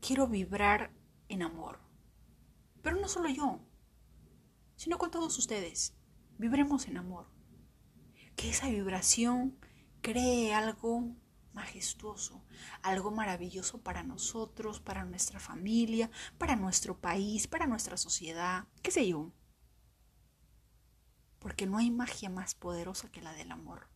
quiero 0.00 0.26
vibrar 0.26 0.92
en 1.28 1.42
amor. 1.42 1.78
Pero 2.82 2.96
no 2.96 3.06
solo 3.06 3.28
yo, 3.28 3.60
sino 4.74 4.98
con 4.98 5.12
todos 5.12 5.38
ustedes. 5.38 5.94
Vibremos 6.38 6.88
en 6.88 6.96
amor. 6.96 7.26
Que 8.34 8.50
esa 8.50 8.68
vibración 8.68 9.58
cree 10.00 10.54
algo 10.54 11.14
majestuoso, 11.58 12.44
algo 12.82 13.10
maravilloso 13.10 13.82
para 13.82 14.04
nosotros, 14.04 14.78
para 14.78 15.04
nuestra 15.04 15.40
familia, 15.40 16.08
para 16.38 16.54
nuestro 16.54 17.00
país, 17.00 17.48
para 17.48 17.66
nuestra 17.66 17.96
sociedad, 17.96 18.68
qué 18.80 18.92
sé 18.92 19.08
yo. 19.08 19.32
Porque 21.40 21.66
no 21.66 21.78
hay 21.78 21.90
magia 21.90 22.30
más 22.30 22.54
poderosa 22.54 23.10
que 23.10 23.22
la 23.22 23.32
del 23.32 23.50
amor. 23.50 23.88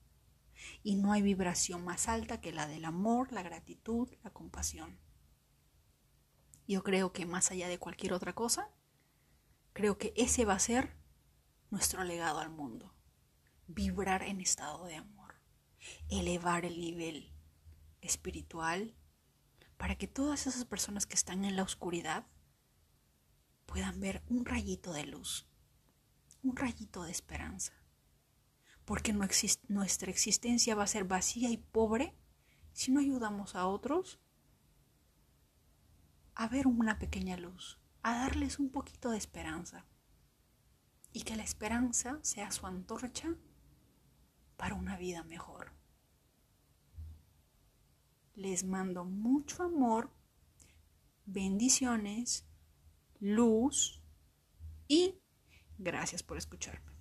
Y 0.83 0.97
no 0.97 1.13
hay 1.13 1.23
vibración 1.23 1.85
más 1.85 2.09
alta 2.09 2.41
que 2.41 2.51
la 2.51 2.67
del 2.67 2.85
amor, 2.85 3.33
la 3.33 3.45
gratitud, 3.45 4.09
la 4.25 4.31
compasión. 4.31 4.99
Yo 6.67 6.83
creo 6.83 7.13
que 7.13 7.27
más 7.27 7.53
allá 7.53 7.69
de 7.69 7.79
cualquier 7.79 8.13
otra 8.13 8.35
cosa, 8.35 8.71
creo 9.73 9.99
que 9.99 10.13
ese 10.17 10.45
va 10.45 10.55
a 10.55 10.59
ser 10.59 10.97
nuestro 11.71 12.03
legado 12.03 12.41
al 12.41 12.51
mundo. 12.51 12.93
Vibrar 13.69 14.25
en 14.25 14.41
estado 14.41 14.85
de 14.85 14.97
amor, 14.97 15.35
elevar 16.09 16.65
el 16.65 16.81
nivel 16.81 17.32
espiritual 18.03 18.95
para 19.79 19.97
que 19.97 20.07
todas 20.07 20.47
esas 20.47 20.65
personas 20.65 21.07
que 21.07 21.15
están 21.15 21.45
en 21.45 21.57
la 21.57 21.63
oscuridad 21.63 22.27
puedan 23.67 23.99
ver 24.01 24.23
un 24.29 24.45
rayito 24.45 24.93
de 24.93 25.07
luz, 25.07 25.49
un 26.43 26.55
rayito 26.57 27.05
de 27.05 27.11
esperanza. 27.11 27.73
Porque 28.85 29.13
no 29.13 29.27
nuestra 29.69 30.11
existencia 30.11 30.75
va 30.75 30.83
a 30.83 30.89
ser 30.89 31.05
vacía 31.05 31.51
y 31.51 31.57
pobre 31.57 32.15
si 32.73 32.91
no 32.91 33.01
ayudamos 33.01 33.55
a 33.55 33.67
otros 33.67 34.21
a 36.35 36.49
ver 36.49 36.67
una 36.67 36.99
pequeña 36.99 37.37
luz, 37.37 37.79
a 38.03 38.15
darles 38.15 38.59
un 38.59 38.71
poquito 38.71 39.11
de 39.11 39.19
esperanza. 39.19 39.87
Y 41.13 41.23
que 41.23 41.37
la 41.37 41.43
esperanza 41.43 42.19
sea 42.23 42.51
su 42.51 42.67
antorcha 42.67 43.37
para 44.57 44.75
una 44.75 44.97
vida 44.97 45.23
mejor. 45.25 45.73
Les 48.35 48.65
mando 48.65 49.05
mucho 49.05 49.63
amor, 49.63 50.11
bendiciones, 51.27 52.47
luz 53.21 54.03
y 54.89 55.21
gracias 55.79 56.23
por 56.23 56.39
escucharme. 56.39 56.92